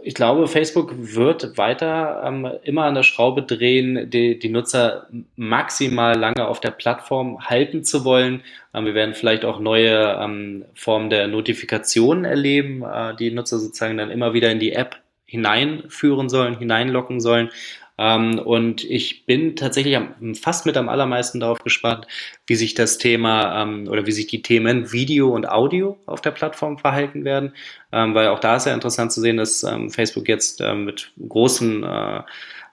[0.01, 6.17] ich glaube, Facebook wird weiter ähm, immer an der Schraube drehen, die, die Nutzer maximal
[6.17, 8.41] lange auf der Plattform halten zu wollen.
[8.73, 13.97] Ähm, wir werden vielleicht auch neue ähm, Formen der Notifikationen erleben, äh, die Nutzer sozusagen
[13.97, 17.51] dann immer wieder in die App hineinführen sollen, hineinlocken sollen.
[17.97, 19.97] Ähm, und ich bin tatsächlich
[20.41, 22.07] fast mit am allermeisten darauf gespannt,
[22.47, 26.31] wie sich das Thema ähm, oder wie sich die Themen Video und Audio auf der
[26.31, 27.53] Plattform verhalten werden,
[27.91, 32.21] ähm, weil auch da ist ja interessant zu sehen, dass Facebook jetzt mit großen äh,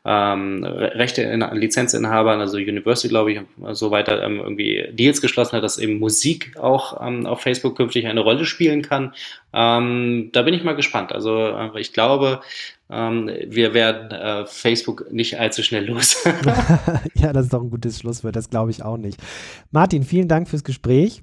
[0.04, 3.40] ähm, Rechte in, Lizenzinhabern, also Universal, glaube ich,
[3.72, 8.06] so weiter ähm, irgendwie Deals geschlossen hat, dass eben Musik auch ähm, auf Facebook künftig
[8.06, 9.12] eine Rolle spielen kann.
[9.52, 11.12] Ähm, da bin ich mal gespannt.
[11.12, 12.40] Also äh, ich glaube,
[12.90, 16.24] ähm, wir werden äh, Facebook nicht allzu schnell los.
[17.14, 19.20] ja, das ist doch ein gutes Schlusswort, das glaube ich auch nicht.
[19.70, 21.22] Martin, vielen Dank fürs Gespräch.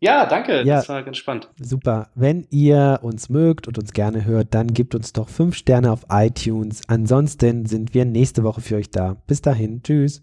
[0.00, 0.62] Ja, danke.
[0.64, 1.48] Ja, das war ganz spannend.
[1.58, 2.10] Super.
[2.14, 6.04] Wenn ihr uns mögt und uns gerne hört, dann gebt uns doch fünf Sterne auf
[6.10, 6.82] iTunes.
[6.88, 9.16] Ansonsten sind wir nächste Woche für euch da.
[9.26, 9.82] Bis dahin.
[9.82, 10.22] Tschüss.